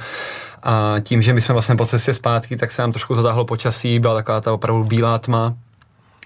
A 0.63 0.95
tím, 1.01 1.23
že 1.23 1.33
my 1.33 1.41
jsme 1.41 1.53
vlastně 1.53 1.77
po 1.77 1.87
cestě 1.87 2.15
zpátky, 2.15 2.57
tak 2.57 2.73
se 2.73 2.83
nám 2.83 2.93
trošku 2.93 3.15
zatáhlo 3.15 3.45
počasí, 3.45 3.99
byla 3.99 4.15
taková 4.15 4.41
ta 4.41 4.53
opravdu 4.53 4.85
bílá 4.85 5.19
tma. 5.19 5.55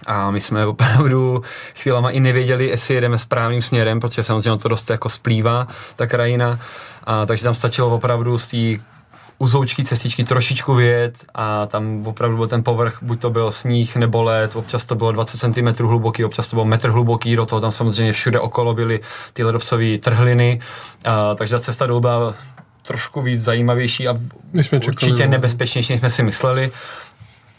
A 0.07 0.31
my 0.31 0.39
jsme 0.39 0.65
opravdu 0.65 1.43
chvílema 1.75 2.09
i 2.09 2.19
nevěděli, 2.19 2.67
jestli 2.67 2.95
jedeme 2.95 3.17
správným 3.17 3.61
směrem, 3.61 3.99
protože 3.99 4.23
samozřejmě 4.23 4.57
to 4.57 4.69
dost 4.69 4.89
jako 4.89 5.09
splývá, 5.09 5.67
ta 5.95 6.07
krajina. 6.07 6.59
A, 7.03 7.25
takže 7.25 7.43
tam 7.43 7.53
stačilo 7.53 7.95
opravdu 7.95 8.37
z 8.37 8.47
té 8.47 8.83
uzoučky 9.37 9.83
cestičky 9.83 10.23
trošičku 10.23 10.73
vyjet 10.73 11.25
a 11.35 11.65
tam 11.65 12.07
opravdu 12.07 12.37
byl 12.37 12.47
ten 12.47 12.63
povrch, 12.63 12.97
buď 13.01 13.21
to 13.21 13.29
byl 13.29 13.51
sníh 13.51 13.95
nebo 13.95 14.23
led, 14.23 14.55
občas 14.55 14.85
to 14.85 14.95
bylo 14.95 15.11
20 15.11 15.37
cm 15.37 15.85
hluboký, 15.87 16.25
občas 16.25 16.47
to 16.47 16.55
bylo 16.55 16.65
metr 16.65 16.89
hluboký, 16.89 17.35
do 17.35 17.45
toho 17.45 17.61
tam 17.61 17.71
samozřejmě 17.71 18.13
všude 18.13 18.39
okolo 18.39 18.73
byly 18.73 18.99
ty 19.33 19.43
ledovcové 19.43 19.97
trhliny, 19.97 20.61
a, 21.05 21.35
takže 21.35 21.55
ta 21.55 21.59
cesta 21.59 21.85
dolů 21.87 21.99
byla 21.99 22.35
trošku 22.81 23.21
víc 23.21 23.41
zajímavější 23.41 24.07
a 24.07 24.17
určitě 24.87 25.11
čekali, 25.11 25.25
no. 25.25 25.31
nebezpečnější, 25.31 25.93
než 25.93 25.99
jsme 25.99 26.09
si 26.09 26.23
mysleli. 26.23 26.71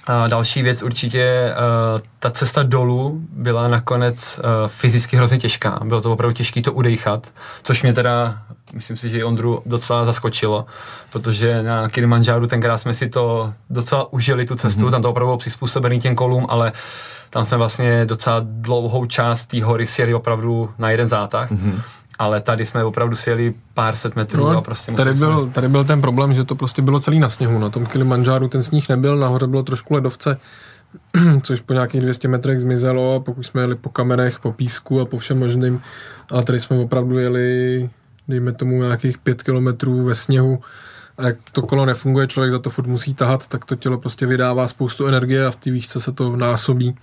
A 0.06 0.28
další 0.28 0.62
věc 0.62 0.82
určitě, 0.82 1.54
uh, 1.54 2.00
ta 2.18 2.30
cesta 2.30 2.62
dolů 2.62 3.20
byla 3.32 3.68
nakonec 3.68 4.38
uh, 4.38 4.68
fyzicky 4.68 5.16
hrozně 5.16 5.38
těžká. 5.38 5.80
Bylo 5.84 6.00
to 6.00 6.12
opravdu 6.12 6.34
těžké 6.34 6.62
to 6.62 6.72
udejchat, 6.72 7.32
což 7.62 7.82
mě 7.82 7.92
teda, 7.92 8.38
myslím 8.74 8.96
si, 8.96 9.10
že 9.10 9.18
i 9.18 9.24
Ondru 9.24 9.62
docela 9.66 10.04
zaskočilo, 10.04 10.66
protože 11.12 11.62
na 11.62 11.88
Kilimanjáru 11.88 12.46
tenkrát 12.46 12.78
jsme 12.78 12.94
si 12.94 13.08
to 13.08 13.54
docela 13.70 14.12
užili, 14.12 14.44
tu 14.44 14.54
cestu, 14.54 14.86
mm-hmm. 14.86 14.90
tam 14.90 15.02
to 15.02 15.10
opravdu 15.10 15.28
bylo 15.28 15.38
přizpůsobený 15.38 16.00
těm 16.00 16.14
kolům, 16.14 16.46
ale 16.48 16.72
tam 17.30 17.46
jsme 17.46 17.56
vlastně 17.56 18.04
docela 18.04 18.40
dlouhou 18.42 19.06
část 19.06 19.46
té 19.46 19.64
hory 19.64 19.86
sjeli 19.86 20.14
opravdu 20.14 20.70
na 20.78 20.90
jeden 20.90 21.08
zátah. 21.08 21.50
Mm-hmm 21.50 21.80
ale 22.18 22.40
tady 22.40 22.66
jsme 22.66 22.84
opravdu 22.84 23.16
sjeli 23.16 23.54
pár 23.74 23.96
set 23.96 24.16
metrů 24.16 24.44
no, 24.44 24.58
a 24.58 24.60
prostě 24.60 24.92
tady 24.92 25.14
byl, 25.14 25.42
jsme... 25.42 25.52
tady 25.52 25.68
byl 25.68 25.84
ten 25.84 26.00
problém, 26.00 26.34
že 26.34 26.44
to 26.44 26.54
prostě 26.54 26.82
bylo 26.82 27.00
celý 27.00 27.18
na 27.18 27.28
sněhu. 27.28 27.58
Na 27.58 27.70
tom 27.70 27.86
Kilimanjáru 27.86 28.48
ten 28.48 28.62
sníh 28.62 28.88
nebyl, 28.88 29.16
nahoře 29.16 29.46
bylo 29.46 29.62
trošku 29.62 29.94
ledovce, 29.94 30.38
což 31.42 31.60
po 31.60 31.72
nějakých 31.72 32.00
200 32.00 32.28
metrech 32.28 32.60
zmizelo 32.60 33.14
a 33.14 33.20
pokud 33.20 33.42
jsme 33.42 33.60
jeli 33.60 33.74
po 33.74 33.88
kamerech, 33.88 34.40
po 34.40 34.52
písku 34.52 35.00
a 35.00 35.04
po 35.04 35.18
všem 35.18 35.38
možným, 35.38 35.80
ale 36.30 36.42
tady 36.42 36.60
jsme 36.60 36.76
opravdu 36.76 37.18
jeli, 37.18 37.90
dejme 38.28 38.52
tomu 38.52 38.82
nějakých 38.82 39.18
5 39.18 39.42
kilometrů 39.42 40.04
ve 40.04 40.14
sněhu 40.14 40.60
a 41.18 41.26
jak 41.26 41.36
to 41.52 41.62
kolo 41.62 41.86
nefunguje, 41.86 42.26
člověk 42.26 42.52
za 42.52 42.58
to 42.58 42.70
furt 42.70 42.86
musí 42.86 43.14
tahat, 43.14 43.46
tak 43.46 43.64
to 43.64 43.76
tělo 43.76 43.98
prostě 43.98 44.26
vydává 44.26 44.66
spoustu 44.66 45.06
energie 45.06 45.46
a 45.46 45.50
v 45.50 45.56
té 45.56 45.70
výšce 45.70 46.00
se 46.00 46.12
to 46.12 46.36
násobí 46.36 46.96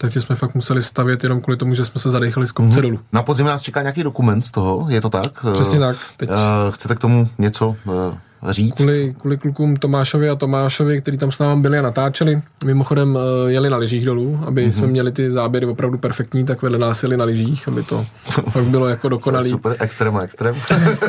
takže 0.00 0.20
jsme 0.20 0.36
fakt 0.36 0.54
museli 0.54 0.82
stavět 0.82 1.22
jenom 1.22 1.40
kvůli 1.40 1.56
tomu, 1.56 1.74
že 1.74 1.84
jsme 1.84 2.00
se 2.00 2.10
zadechali 2.10 2.46
z 2.46 2.52
kopce 2.52 2.78
mm-hmm. 2.78 2.82
dolů. 2.82 2.98
Na 3.12 3.22
podzim 3.22 3.46
nás 3.46 3.62
čeká 3.62 3.82
nějaký 3.82 4.02
dokument 4.02 4.42
z 4.42 4.52
toho, 4.52 4.86
je 4.88 5.00
to 5.00 5.10
tak? 5.10 5.44
Přesně 5.52 5.78
tak. 5.78 5.96
Teď... 6.16 6.28
Uh, 6.28 6.36
chcete 6.70 6.94
k 6.94 6.98
tomu 6.98 7.28
něco 7.38 7.68
uh, 7.68 8.14
říct? 8.48 8.74
Kvůli, 8.74 9.14
kvůli 9.18 9.38
klukům 9.38 9.76
Tomášovi 9.76 10.30
a 10.30 10.34
Tomášovi, 10.34 11.00
kteří 11.00 11.18
tam 11.18 11.32
s 11.32 11.38
námi 11.38 11.62
byli 11.62 11.78
a 11.78 11.82
natáčeli, 11.82 12.42
mimochodem 12.64 13.18
jeli 13.46 13.70
na 13.70 13.76
lyžích 13.76 14.04
dolů, 14.04 14.40
aby 14.46 14.66
mm-hmm. 14.66 14.72
jsme 14.72 14.86
měli 14.86 15.12
ty 15.12 15.30
záběry 15.30 15.66
opravdu 15.66 15.98
perfektní, 15.98 16.44
tak 16.44 16.62
vedle 16.62 16.78
nás 16.78 17.02
jeli 17.02 17.16
na 17.16 17.24
lyžích, 17.24 17.68
aby 17.68 17.82
to 17.82 18.06
pak 18.52 18.64
bylo 18.64 18.88
jako 18.88 19.08
dokonalý. 19.08 19.50
Super, 19.50 19.76
extrém 19.80 20.16
extrém. 20.20 20.54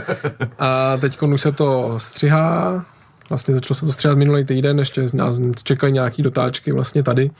a 0.59 0.97
teď 0.97 1.21
už 1.21 1.41
se 1.41 1.51
to 1.51 1.93
střihá, 1.97 2.85
vlastně 3.29 3.53
začalo 3.53 3.75
se 3.75 3.85
to 3.85 3.91
stříhat 3.91 4.17
minulý 4.17 4.45
týden, 4.45 4.79
ještě 4.79 5.05
nás 5.13 5.39
čekají 5.63 5.93
nějaký 5.93 6.23
dotáčky 6.23 6.71
vlastně 6.71 7.03
tady 7.03 7.31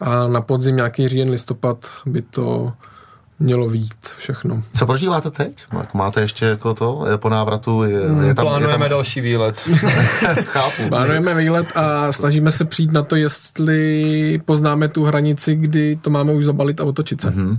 a 0.00 0.28
na 0.28 0.40
podzim 0.40 0.76
nějaký 0.76 1.08
říjen, 1.08 1.30
listopad 1.30 1.86
by 2.06 2.22
to 2.22 2.72
mělo 3.40 3.68
vít 3.68 4.06
všechno. 4.16 4.62
Co 4.72 4.86
prožíváte 4.86 5.30
teď? 5.30 5.64
Máte 5.94 6.20
ještě 6.20 6.44
jako 6.44 6.74
to 6.74 7.04
po 7.16 7.28
návratu? 7.28 7.82
Je, 7.82 8.00
je 8.26 8.34
tam, 8.34 8.46
Plánujeme 8.46 8.74
je 8.74 8.78
tam... 8.78 8.90
další 8.90 9.20
výlet. 9.20 9.56
Chápu. 10.44 10.88
Plánujeme 10.88 11.34
výlet 11.34 11.66
a 11.74 12.12
snažíme 12.12 12.50
se 12.50 12.64
přijít 12.64 12.92
na 12.92 13.02
to, 13.02 13.16
jestli 13.16 14.40
poznáme 14.44 14.88
tu 14.88 15.04
hranici, 15.04 15.56
kdy 15.56 15.96
to 15.96 16.10
máme 16.10 16.32
už 16.32 16.44
zabalit 16.44 16.80
a 16.80 16.84
otočit 16.84 17.20
se. 17.20 17.30
Mm-hmm. 17.30 17.58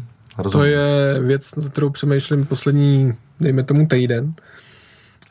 To 0.51 0.63
je 0.63 1.15
věc, 1.19 1.55
na 1.55 1.69
kterou 1.69 1.89
přemýšlím 1.89 2.45
poslední, 2.45 3.13
dejme 3.39 3.63
tomu 3.63 3.87
týden 3.87 4.33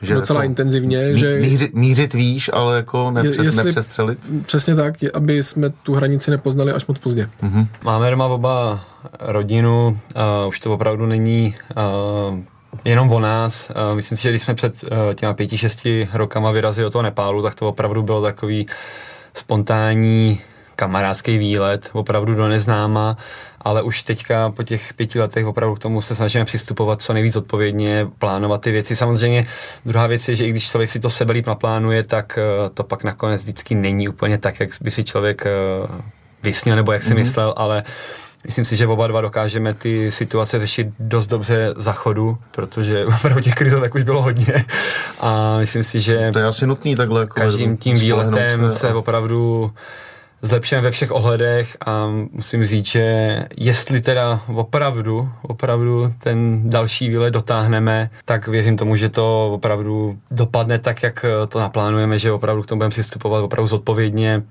že 0.02 0.14
docela 0.14 0.40
jako 0.40 0.50
intenzivně. 0.50 1.08
Mí, 1.08 1.18
že 1.18 1.40
mířit, 1.40 1.74
mířit 1.74 2.14
výš, 2.14 2.50
ale 2.52 2.76
jako 2.76 3.10
nepřes, 3.10 3.46
jestli, 3.46 3.64
nepřestřelit. 3.64 4.18
Přesně 4.46 4.74
tak, 4.74 4.94
aby 5.14 5.42
jsme 5.42 5.70
tu 5.70 5.94
hranici 5.94 6.30
nepoznali 6.30 6.72
až 6.72 6.86
moc 6.86 6.98
pozdě. 6.98 7.28
Mm-hmm. 7.42 7.66
Máme 7.84 8.10
doma 8.10 8.26
oba 8.26 8.84
rodinu, 9.20 9.98
uh, 10.42 10.48
už 10.48 10.60
to 10.60 10.74
opravdu 10.74 11.06
není 11.06 11.54
uh, 12.30 12.38
jenom 12.84 13.12
o 13.12 13.20
nás. 13.20 13.70
Uh, 13.70 13.96
myslím 13.96 14.18
si, 14.18 14.22
že 14.22 14.30
když 14.30 14.42
jsme 14.42 14.54
před 14.54 14.74
uh, 14.82 15.14
těma 15.14 15.34
pěti, 15.34 15.58
šesti 15.58 16.08
rokama 16.12 16.50
vyrazili 16.50 16.84
do 16.84 16.90
toho 16.90 17.02
Nepálu, 17.02 17.42
tak 17.42 17.54
to 17.54 17.68
opravdu 17.68 18.02
bylo 18.02 18.22
takový 18.22 18.66
spontánní 19.34 20.40
kamarádský 20.78 21.38
výlet, 21.38 21.90
opravdu 21.92 22.34
do 22.34 22.48
neznáma, 22.48 23.16
ale 23.60 23.82
už 23.82 24.02
teďka 24.02 24.50
po 24.50 24.62
těch 24.62 24.94
pěti 24.94 25.20
letech 25.20 25.46
opravdu 25.46 25.74
k 25.74 25.78
tomu 25.78 26.02
se 26.02 26.14
snažíme 26.14 26.44
přistupovat 26.44 27.02
co 27.02 27.12
nejvíc 27.12 27.36
odpovědně, 27.36 28.06
plánovat 28.18 28.60
ty 28.60 28.70
věci. 28.70 28.96
Samozřejmě 28.96 29.46
druhá 29.84 30.06
věc 30.06 30.28
je, 30.28 30.34
že 30.34 30.46
i 30.46 30.50
když 30.50 30.70
člověk 30.70 30.90
si 30.90 31.00
to 31.00 31.10
sebelíp 31.10 31.46
naplánuje, 31.46 32.02
tak 32.02 32.38
eh, 32.38 32.70
to 32.74 32.84
pak 32.84 33.04
nakonec 33.04 33.42
vždycky 33.42 33.74
není 33.74 34.08
úplně 34.08 34.38
tak, 34.38 34.60
jak 34.60 34.70
by 34.80 34.90
si 34.90 35.04
člověk 35.04 35.46
eh, 35.46 35.50
vysnil 36.42 36.76
nebo 36.76 36.92
jak 36.92 37.02
si 37.02 37.10
mm-hmm. 37.10 37.16
myslel, 37.16 37.54
ale 37.56 37.82
Myslím 38.44 38.64
si, 38.64 38.76
že 38.76 38.86
oba 38.86 39.06
dva 39.06 39.20
dokážeme 39.20 39.74
ty 39.74 40.10
situace 40.10 40.58
řešit 40.58 40.86
dost 40.98 41.26
dobře 41.26 41.74
za 41.76 41.92
chodu, 41.92 42.38
protože 42.50 43.06
opravdu 43.16 43.40
těch 43.40 43.54
krizovek 43.54 43.94
už 43.94 44.02
bylo 44.02 44.22
hodně. 44.22 44.64
A 45.20 45.58
myslím 45.58 45.84
si, 45.84 46.00
že 46.00 46.30
to 46.32 46.38
je 46.38 46.44
asi 46.44 46.66
nutný 46.66 46.96
takhle. 46.96 47.20
Jako 47.20 47.34
každým 47.34 47.76
tím 47.76 47.96
výletem 47.96 48.70
se, 48.70 48.76
se 48.76 48.94
opravdu 48.94 49.72
zlepšujeme 50.42 50.84
ve 50.84 50.90
všech 50.90 51.12
ohledech 51.12 51.76
a 51.86 52.06
musím 52.32 52.66
říct, 52.66 52.86
že 52.86 53.38
jestli 53.56 54.00
teda 54.00 54.40
opravdu, 54.54 55.28
opravdu 55.42 56.12
ten 56.18 56.70
další 56.70 57.08
výlet 57.08 57.30
dotáhneme, 57.30 58.10
tak 58.24 58.48
věřím 58.48 58.76
tomu, 58.76 58.96
že 58.96 59.08
to 59.08 59.50
opravdu 59.52 60.18
dopadne 60.30 60.78
tak, 60.78 61.02
jak 61.02 61.24
to 61.48 61.60
naplánujeme, 61.60 62.18
že 62.18 62.32
opravdu 62.32 62.62
k 62.62 62.66
tomu 62.66 62.78
budeme 62.78 62.90
přistupovat 62.90 63.44
opravdu 63.44 63.68
zodpovědně, 63.68 64.42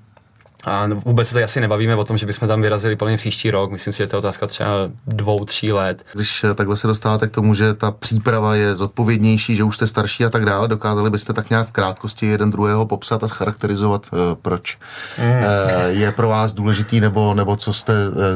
a 0.68 0.88
vůbec 1.04 1.28
se 1.28 1.34
tady 1.34 1.44
asi 1.44 1.60
nebavíme 1.60 1.94
o 1.94 2.04
tom, 2.04 2.18
že 2.18 2.26
bychom 2.26 2.48
tam 2.48 2.62
vyrazili 2.62 2.96
plně 2.96 3.16
příští 3.16 3.50
rok. 3.50 3.70
Myslím 3.70 3.92
si, 3.92 3.96
že 3.96 4.06
to 4.06 4.16
je 4.16 4.18
otázka 4.18 4.46
třeba 4.46 4.70
dvou, 5.06 5.44
tří 5.44 5.72
let. 5.72 6.04
Když 6.12 6.44
eh, 6.44 6.54
takhle 6.54 6.76
se 6.76 6.86
dostáváte 6.86 7.28
k 7.28 7.30
tomu, 7.30 7.54
že 7.54 7.74
ta 7.74 7.90
příprava 7.90 8.54
je 8.54 8.74
zodpovědnější, 8.74 9.56
že 9.56 9.64
už 9.64 9.76
jste 9.76 9.86
starší 9.86 10.24
a 10.24 10.30
tak 10.30 10.44
dále, 10.44 10.68
dokázali 10.68 11.10
byste 11.10 11.32
tak 11.32 11.50
nějak 11.50 11.68
v 11.68 11.72
krátkosti 11.72 12.26
jeden 12.26 12.50
druhého 12.50 12.86
popsat 12.86 13.24
a 13.24 13.28
charakterizovat, 13.28 14.06
uh, 14.12 14.18
proč 14.42 14.78
mm. 15.18 15.42
je 15.86 16.12
pro 16.12 16.28
vás 16.28 16.52
důležitý, 16.52 17.00
nebo, 17.00 17.34
nebo 17.34 17.56
co, 17.56 17.72
jste, 17.72 17.92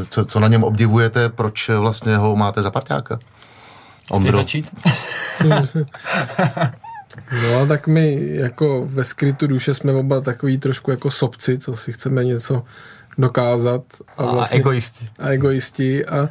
co, 0.08 0.24
co 0.24 0.40
na 0.40 0.48
něm 0.48 0.64
obdivujete, 0.64 1.28
proč 1.28 1.68
vlastně 1.68 2.16
ho 2.16 2.36
máte 2.36 2.62
za 2.62 2.70
parťáka? 2.70 3.18
Ondro. 4.10 4.38
začít? 4.38 4.70
No 7.42 7.66
tak 7.66 7.86
my 7.86 8.28
jako 8.32 8.86
ve 8.86 9.04
skrytu 9.04 9.46
duše 9.46 9.74
jsme 9.74 9.92
oba 9.92 10.20
takový 10.20 10.58
trošku 10.58 10.90
jako 10.90 11.10
sobci, 11.10 11.58
co 11.58 11.76
si 11.76 11.92
chceme 11.92 12.24
něco 12.24 12.62
dokázat. 13.18 13.82
A, 14.16 14.32
vlastně, 14.32 14.56
a 14.56 14.60
egoisti. 14.60 15.08
A 15.18 15.28
egoisti 15.28 16.06
a 16.06 16.28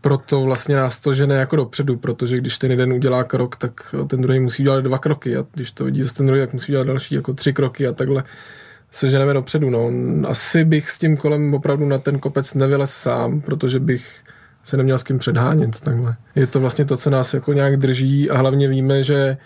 proto 0.00 0.40
vlastně 0.40 0.76
nás 0.76 0.98
to 0.98 1.14
žene 1.14 1.34
jako 1.34 1.56
dopředu, 1.56 1.96
protože 1.96 2.36
když 2.36 2.58
ten 2.58 2.70
jeden 2.70 2.92
udělá 2.92 3.24
krok, 3.24 3.56
tak 3.56 3.94
ten 4.06 4.22
druhý 4.22 4.40
musí 4.40 4.62
dělat 4.62 4.80
dva 4.80 4.98
kroky 4.98 5.36
a 5.36 5.44
když 5.54 5.70
to 5.70 5.84
vidí 5.84 6.02
zase 6.02 6.14
ten 6.14 6.26
druhý, 6.26 6.40
tak 6.40 6.52
musí 6.52 6.72
dělat 6.72 6.86
další 6.86 7.14
jako 7.14 7.34
tři 7.34 7.52
kroky 7.52 7.86
a 7.86 7.92
takhle 7.92 8.24
se 8.90 9.08
ženeme 9.08 9.34
dopředu. 9.34 9.70
No. 9.70 9.90
Asi 10.28 10.64
bych 10.64 10.90
s 10.90 10.98
tím 10.98 11.16
kolem 11.16 11.54
opravdu 11.54 11.88
na 11.88 11.98
ten 11.98 12.18
kopec 12.18 12.54
nevylez 12.54 12.94
sám, 12.94 13.40
protože 13.40 13.80
bych 13.80 14.06
se 14.64 14.76
neměl 14.76 14.98
s 14.98 15.02
kým 15.02 15.18
předhánět 15.18 15.80
takhle. 15.80 16.16
Je 16.34 16.46
to 16.46 16.60
vlastně 16.60 16.84
to, 16.84 16.96
co 16.96 17.10
nás 17.10 17.34
jako 17.34 17.52
nějak 17.52 17.76
drží 17.76 18.30
a 18.30 18.38
hlavně 18.38 18.68
víme, 18.68 19.02
že 19.02 19.36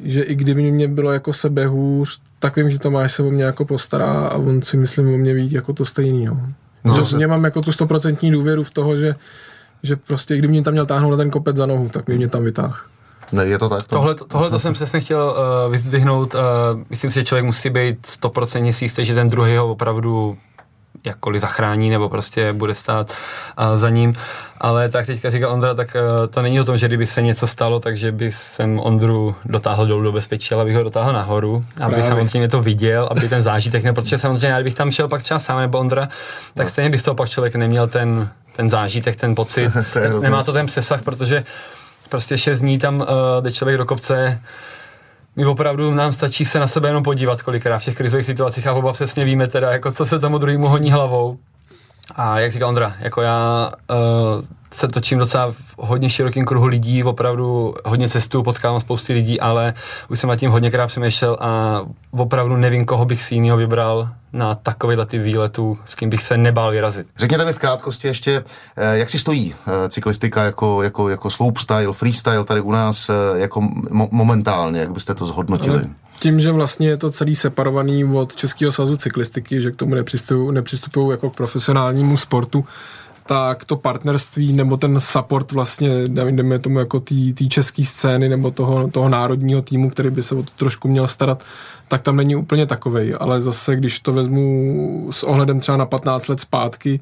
že 0.00 0.22
i 0.22 0.34
kdyby 0.34 0.70
mě 0.72 0.88
bylo 0.88 1.12
jako 1.12 1.32
sebehůř, 1.32 2.20
tak 2.38 2.56
vím, 2.56 2.70
že 2.70 2.78
Tomáš 2.78 3.12
se 3.12 3.22
o 3.22 3.30
mě 3.30 3.44
jako 3.44 3.64
postará 3.64 4.12
a 4.12 4.36
on 4.36 4.62
si 4.62 4.76
myslím 4.76 5.14
o 5.14 5.18
mě 5.18 5.34
ví 5.34 5.52
jako 5.52 5.72
to 5.72 5.84
stejný. 5.84 6.24
No. 6.24 6.52
No, 6.84 7.04
že 7.04 7.16
mě 7.16 7.26
mám 7.26 7.44
jako 7.44 7.60
tu 7.60 7.72
stoprocentní 7.72 8.30
důvěru 8.30 8.62
v 8.62 8.70
toho, 8.70 8.96
že, 8.96 9.14
že 9.82 9.96
prostě 9.96 10.36
kdyby 10.36 10.52
mě 10.52 10.62
tam 10.62 10.72
měl 10.72 10.86
táhnout 10.86 11.10
na 11.10 11.16
ten 11.16 11.30
kopec 11.30 11.56
za 11.56 11.66
nohu, 11.66 11.88
tak 11.88 12.06
mě 12.06 12.28
tam 12.28 12.44
vytáh. 12.44 12.90
Ne, 13.32 13.46
je 13.46 13.58
to 13.58 13.68
tak? 13.68 13.86
To... 13.86 13.96
Tohle, 13.96 14.14
tohle 14.14 14.50
to 14.50 14.58
jsem 14.58 14.72
přesně 14.72 15.00
chtěl 15.00 15.36
uh, 15.36 15.72
vyzdvihnout. 15.72 16.34
Uh, 16.34 16.40
myslím 16.90 17.10
si, 17.10 17.14
že 17.14 17.24
člověk 17.24 17.44
musí 17.44 17.70
být 17.70 18.06
stoprocentně 18.06 18.72
si 18.72 18.84
jistý, 18.84 19.04
že 19.04 19.14
ten 19.14 19.28
druhý 19.28 19.56
ho 19.56 19.70
opravdu 19.70 20.36
jakkoliv 21.04 21.40
zachrání 21.40 21.90
nebo 21.90 22.08
prostě 22.08 22.52
bude 22.52 22.74
stát 22.74 23.12
uh, 23.58 23.76
za 23.76 23.90
ním. 23.90 24.14
Ale 24.60 24.88
tak 24.88 25.06
teďka 25.06 25.30
říkal 25.30 25.52
Ondra, 25.52 25.74
tak 25.74 25.94
uh, 25.94 26.26
to 26.26 26.42
není 26.42 26.60
o 26.60 26.64
tom, 26.64 26.78
že 26.78 26.86
kdyby 26.86 27.06
se 27.06 27.22
něco 27.22 27.46
stalo, 27.46 27.80
takže 27.80 28.12
by 28.12 28.32
jsem 28.32 28.80
Ondru 28.80 29.34
dotáhl 29.44 29.86
dolů 29.86 30.02
do 30.02 30.12
bezpečí, 30.12 30.54
ale 30.54 30.64
bych 30.64 30.76
ho 30.76 30.82
dotáhl 30.82 31.12
nahoru, 31.12 31.54
aby 31.56 31.94
Právě. 31.94 32.08
samozřejmě 32.08 32.48
to 32.48 32.62
viděl, 32.62 33.08
aby 33.10 33.28
ten 33.28 33.42
zážitek 33.42 33.84
ne, 33.84 33.92
protože 33.92 34.18
samozřejmě, 34.18 34.54
kdybych 34.54 34.74
tam 34.74 34.90
šel 34.90 35.08
pak 35.08 35.22
třeba 35.22 35.40
sám 35.40 35.60
nebo 35.60 35.78
Ondra, 35.78 36.08
tak 36.54 36.66
no. 36.66 36.70
stejně 36.70 36.90
by 36.90 36.98
z 36.98 37.02
toho 37.02 37.14
pak 37.14 37.28
člověk 37.28 37.54
neměl 37.54 37.86
ten, 37.86 38.28
ten 38.56 38.70
zážitek, 38.70 39.16
ten 39.16 39.34
pocit. 39.34 39.72
to 39.92 40.20
Nemá 40.20 40.42
to 40.42 40.52
ten 40.52 40.66
přesah, 40.66 41.02
protože 41.02 41.44
prostě 42.08 42.38
šest 42.38 42.60
dní 42.60 42.78
tam 42.78 43.00
uh, 43.00 43.06
jde 43.40 43.52
člověk 43.52 43.78
do 43.78 43.86
kopce, 43.86 44.40
my 45.36 45.46
opravdu 45.46 45.94
nám 45.94 46.12
stačí 46.12 46.44
se 46.44 46.60
na 46.60 46.66
sebe 46.66 46.88
jenom 46.88 47.02
podívat 47.02 47.42
kolikrát 47.42 47.78
v 47.78 47.84
těch 47.84 47.96
krizových 47.96 48.26
situacích 48.26 48.66
a 48.66 48.72
oba 48.72 48.92
přesně 48.92 49.24
víme 49.24 49.46
teda, 49.46 49.72
jako 49.72 49.92
co 49.92 50.06
se 50.06 50.18
tomu 50.18 50.38
druhému 50.38 50.68
honí 50.68 50.90
hlavou. 50.90 51.38
A 52.14 52.38
jak 52.38 52.52
říká 52.52 52.66
Ondra, 52.66 52.92
jako 53.00 53.22
já 53.22 53.70
uh, 53.90 54.44
se 54.74 54.88
točím 54.88 55.18
docela 55.18 55.52
v 55.52 55.74
hodně 55.78 56.10
širokém 56.10 56.44
kruhu 56.44 56.66
lidí, 56.66 57.04
opravdu 57.04 57.74
hodně 57.84 58.08
cestu, 58.08 58.42
potkávám 58.42 58.80
spousty 58.80 59.12
lidí, 59.12 59.40
ale 59.40 59.74
už 60.08 60.20
jsem 60.20 60.28
nad 60.28 60.36
tím 60.36 60.50
hodněkrát 60.50 60.88
přemýšlel 60.88 61.36
a 61.40 61.80
opravdu 62.10 62.56
nevím, 62.56 62.84
koho 62.84 63.04
bych 63.04 63.22
si 63.22 63.34
jiného 63.34 63.56
vybral 63.56 64.08
na 64.32 64.54
takovýhle 64.54 65.06
ty 65.06 65.18
výletů, 65.18 65.78
s 65.86 65.94
kým 65.94 66.10
bych 66.10 66.22
se 66.22 66.36
nebál 66.36 66.70
vyrazit. 66.70 67.06
Řekněte 67.16 67.44
mi 67.44 67.52
v 67.52 67.58
krátkosti 67.58 68.08
ještě, 68.08 68.44
eh, 68.76 68.98
jak 68.98 69.10
si 69.10 69.18
stojí 69.18 69.54
eh, 69.66 69.88
cyklistika 69.88 70.44
jako, 70.44 70.82
jako, 70.82 71.08
jako 71.08 71.30
slopestyle, 71.30 71.92
freestyle 71.92 72.44
tady 72.44 72.60
u 72.60 72.72
nás 72.72 73.10
jako 73.34 73.60
mo- 73.60 74.08
momentálně, 74.10 74.80
jak 74.80 74.92
byste 74.92 75.14
to 75.14 75.26
zhodnotili? 75.26 75.82
Tím, 76.20 76.40
že 76.40 76.52
vlastně 76.52 76.88
je 76.88 76.96
to 76.96 77.10
celý 77.10 77.34
separovaný 77.34 78.04
od 78.04 78.36
Českého 78.36 78.72
svazu 78.72 78.96
cyklistiky, 78.96 79.62
že 79.62 79.70
k 79.70 79.76
tomu 79.76 79.94
nepřistupují, 80.50 81.10
jako 81.10 81.30
k 81.30 81.36
profesionálnímu 81.36 82.16
sportu, 82.16 82.64
tak 83.26 83.64
to 83.64 83.76
partnerství 83.76 84.52
nebo 84.52 84.76
ten 84.76 85.00
support 85.00 85.52
vlastně, 85.52 86.08
jdeme 86.08 86.58
tomu 86.58 86.78
jako 86.78 87.00
té 87.34 87.44
české 87.48 87.84
scény 87.84 88.28
nebo 88.28 88.50
toho, 88.50 88.88
toho 88.88 89.08
národního 89.08 89.62
týmu, 89.62 89.90
který 89.90 90.10
by 90.10 90.22
se 90.22 90.34
o 90.34 90.42
to 90.42 90.50
trošku 90.56 90.88
měl 90.88 91.06
starat, 91.06 91.44
tak 91.88 92.02
tam 92.02 92.16
není 92.16 92.36
úplně 92.36 92.66
takovej. 92.66 93.14
Ale 93.20 93.40
zase, 93.40 93.76
když 93.76 94.00
to 94.00 94.12
vezmu 94.12 95.08
s 95.10 95.22
ohledem 95.22 95.60
třeba 95.60 95.76
na 95.76 95.86
15 95.86 96.28
let 96.28 96.40
zpátky, 96.40 97.00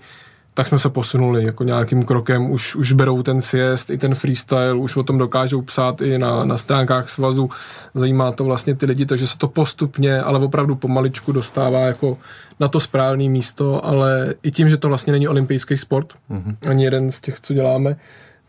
tak 0.55 0.67
jsme 0.67 0.79
se 0.79 0.89
posunuli 0.89 1.45
jako 1.45 1.65
nějakým 1.65 2.03
krokem. 2.03 2.51
Už, 2.51 2.77
už 2.77 2.93
berou 2.93 3.23
ten 3.23 3.41
siest 3.41 3.91
i 3.91 3.99
ten 3.99 4.15
freestyle, 4.15 4.75
už 4.75 4.97
o 4.97 5.03
tom 5.03 5.19
dokážou 5.19 5.63
psát 5.63 6.01
i 6.01 6.19
na, 6.19 6.45
na 6.45 6.59
stránkách 6.59 7.09
svazu. 7.09 7.51
Zajímá 7.95 8.33
to 8.33 8.45
vlastně 8.45 8.75
ty 8.75 8.87
lidi, 8.87 9.07
takže 9.07 9.27
se 9.27 9.39
to 9.39 9.49
postupně, 9.49 10.21
ale 10.21 10.39
opravdu 10.39 10.77
pomaličku 10.77 11.33
dostává 11.33 11.81
jako 11.81 12.19
na 12.61 12.69
to 12.69 12.81
správné 12.81 13.29
místo, 13.29 13.87
ale 13.87 14.35
i 14.43 14.51
tím, 14.51 14.69
že 14.69 14.77
to 14.77 14.89
vlastně 14.89 15.13
není 15.13 15.29
olympijský 15.29 15.77
sport, 15.77 16.15
mm-hmm. 16.31 16.71
ani 16.71 16.85
jeden 16.85 17.11
z 17.11 17.21
těch, 17.21 17.41
co 17.41 17.55
děláme, 17.55 17.97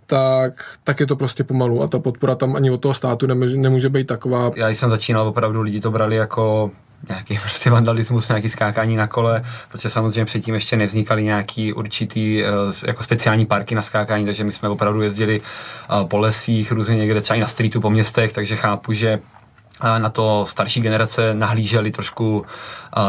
tak, 0.05 0.65
tak 0.83 0.99
je 0.99 1.07
to 1.07 1.15
prostě 1.15 1.43
pomalu 1.43 1.83
a 1.83 1.87
ta 1.87 1.99
podpora 1.99 2.35
tam 2.35 2.55
ani 2.55 2.71
od 2.71 2.81
toho 2.81 2.93
státu 2.93 3.27
nemůže, 3.27 3.57
nemůže 3.57 3.89
být 3.89 4.07
taková. 4.07 4.51
Já 4.55 4.69
jsem 4.69 4.89
začínal, 4.89 5.27
opravdu 5.27 5.61
lidi 5.61 5.81
to 5.81 5.91
brali 5.91 6.15
jako 6.15 6.71
nějaký 7.09 7.37
prostě 7.41 7.69
vandalismus, 7.69 8.27
nějaký 8.27 8.49
skákání 8.49 8.95
na 8.95 9.07
kole, 9.07 9.43
protože 9.71 9.89
samozřejmě 9.89 10.25
předtím 10.25 10.55
ještě 10.55 10.77
nevznikaly 10.77 11.23
nějaký 11.23 11.73
určitý 11.73 12.43
eh, 12.43 12.47
jako 12.87 13.03
speciální 13.03 13.45
parky 13.45 13.75
na 13.75 13.81
skákání, 13.81 14.25
takže 14.25 14.43
my 14.43 14.51
jsme 14.51 14.69
opravdu 14.69 15.01
jezdili 15.01 15.41
eh, 15.41 16.05
po 16.05 16.19
lesích, 16.19 16.71
různě 16.71 16.95
někde 16.95 17.21
třeba 17.21 17.37
i 17.37 17.41
na 17.41 17.47
streetu 17.47 17.81
po 17.81 17.89
městech, 17.89 18.33
takže 18.33 18.55
chápu, 18.55 18.93
že 18.93 19.19
eh, 19.81 19.99
na 19.99 20.09
to 20.09 20.45
starší 20.45 20.81
generace 20.81 21.33
nahlíželi 21.33 21.91
trošku 21.91 22.45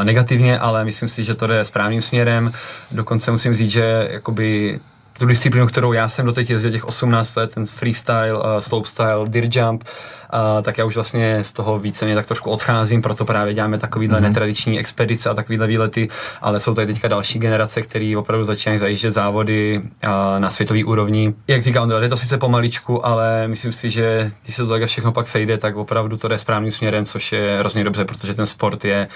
negativně, 0.03 0.59
ale 0.59 0.85
myslím 0.85 1.09
si, 1.09 1.25
že 1.25 1.35
to 1.35 1.47
jde 1.47 1.65
správným 1.65 2.03
směrem. 2.03 2.53
Dokonce 2.91 3.31
musím 3.31 3.55
říct, 3.55 3.71
že 3.71 4.09
jakoby 4.13 4.81
tu 5.19 5.27
disciplínu, 5.27 5.67
kterou 5.67 5.93
já 5.93 6.09
jsem 6.09 6.27
doteď 6.27 6.51
jezdil 6.51 6.71
těch 6.71 6.85
18 6.85 7.37
let, 7.37 7.55
ten 7.55 7.67
freestyle, 7.67 8.35
uh, 8.35 8.41
slopestyle, 8.59 9.29
deer 9.29 9.49
jump, 9.51 9.85
uh, 9.85 10.63
tak 10.63 10.79
já 10.79 10.85
už 10.85 10.95
vlastně 10.95 11.45
z 11.45 11.53
toho 11.53 11.79
více 11.79 12.05
mě 12.05 12.15
tak 12.15 12.27
trošku 12.27 12.51
odcházím, 12.51 13.03
proto 13.03 13.25
právě 13.25 13.55
děláme 13.55 13.79
takovýhle 13.79 14.19
mm-hmm. 14.19 14.23
netradiční 14.23 14.79
expedice 14.79 15.31
a 15.31 15.35
takovýhle 15.35 15.67
výlety, 15.67 16.09
ale 16.41 16.61
jsou 16.61 16.75
tady 16.75 16.87
teďka 16.87 17.09
další 17.09 17.39
generace, 17.39 17.83
které 17.83 18.15
opravdu 18.19 18.45
začínají 18.45 18.79
zajíždět 18.79 19.15
závody 19.15 19.81
uh, 19.83 20.11
na 20.39 20.51
světový 20.51 20.85
úrovni. 20.85 21.35
Jak 21.49 21.63
říká 21.63 21.83
Ondra, 21.83 22.03
je 22.03 22.09
to 22.09 22.17
sice 22.17 22.39
pomaličku, 22.39 23.07
ale 23.07 23.49
myslím 23.49 23.73
si, 23.73 23.91
že 23.91 24.31
když 24.43 24.57
se 24.57 24.63
to 24.63 24.69
tak 24.69 24.87
všechno 24.87 25.13
pak 25.13 25.29
sejde, 25.29 25.59
tak 25.59 25.77
opravdu 25.77 26.17
to 26.17 26.29
jde 26.29 26.39
správným 26.39 26.73
směrem, 26.73 27.05
což 27.05 27.33
je 27.33 27.57
hrozně 27.59 27.85
dobře, 27.85 28.05
protože 28.05 28.35
ten 28.35 28.47
sport 28.47 28.85
je 28.85 29.09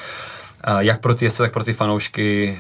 jak 0.79 1.01
pro 1.01 1.15
ty 1.15 1.25
jezdce, 1.25 1.43
tak 1.43 1.53
pro 1.53 1.65
ty 1.65 1.73
fanoušky 1.73 2.59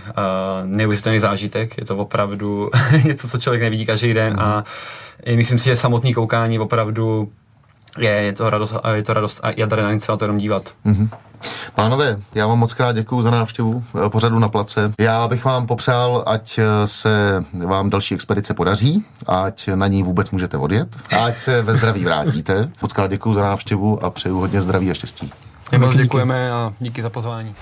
neuvěřitelný 0.64 1.20
zážitek. 1.20 1.78
Je 1.78 1.84
to 1.84 1.96
opravdu 1.96 2.70
něco, 3.04 3.28
co 3.28 3.38
člověk 3.38 3.62
nevidí 3.62 3.86
každý 3.86 4.14
den 4.14 4.32
mm. 4.32 4.40
a 4.40 4.64
myslím 5.36 5.58
si, 5.58 5.64
že 5.64 5.76
samotný 5.76 6.14
koukání 6.14 6.58
opravdu 6.58 7.32
je, 7.98 8.10
je 8.10 8.32
to 8.32 8.50
radost, 8.50 8.74
je 8.92 9.02
to 9.02 9.14
radost 9.14 9.40
a 9.42 9.62
adrenalin 9.62 10.00
se 10.00 10.12
na 10.12 10.18
to 10.18 10.24
jenom 10.24 10.38
dívat. 10.38 10.74
Mm-hmm. 10.86 11.08
Pánové, 11.74 12.20
já 12.34 12.46
vám 12.46 12.58
moc 12.58 12.74
krát 12.74 12.92
děkuji 12.92 13.22
za 13.22 13.30
návštěvu 13.30 13.84
eh, 14.06 14.08
pořadu 14.08 14.38
na 14.38 14.48
place. 14.48 14.92
Já 14.98 15.28
bych 15.28 15.44
vám 15.44 15.66
popřál, 15.66 16.24
ať 16.26 16.58
eh, 16.58 16.86
se 16.86 17.44
vám 17.66 17.90
další 17.90 18.14
expedice 18.14 18.54
podaří, 18.54 19.04
ať 19.26 19.68
na 19.74 19.86
ní 19.86 20.02
vůbec 20.02 20.30
můžete 20.30 20.56
odjet 20.56 20.96
a 21.12 21.24
ať 21.24 21.36
se 21.36 21.62
ve 21.62 21.74
zdraví 21.74 22.04
vrátíte. 22.04 22.70
Moc 22.82 22.92
krát 22.92 23.10
děkuji 23.10 23.34
za 23.34 23.42
návštěvu 23.42 24.04
a 24.04 24.10
přeju 24.10 24.38
hodně 24.38 24.60
zdraví 24.60 24.90
a 24.90 24.94
štěstí. 24.94 25.32
My 25.72 25.78
moc 25.78 25.96
děkujeme 25.96 26.52
a 26.52 26.72
díky 26.78 27.02
za 27.02 27.10
pozvání. 27.10 27.54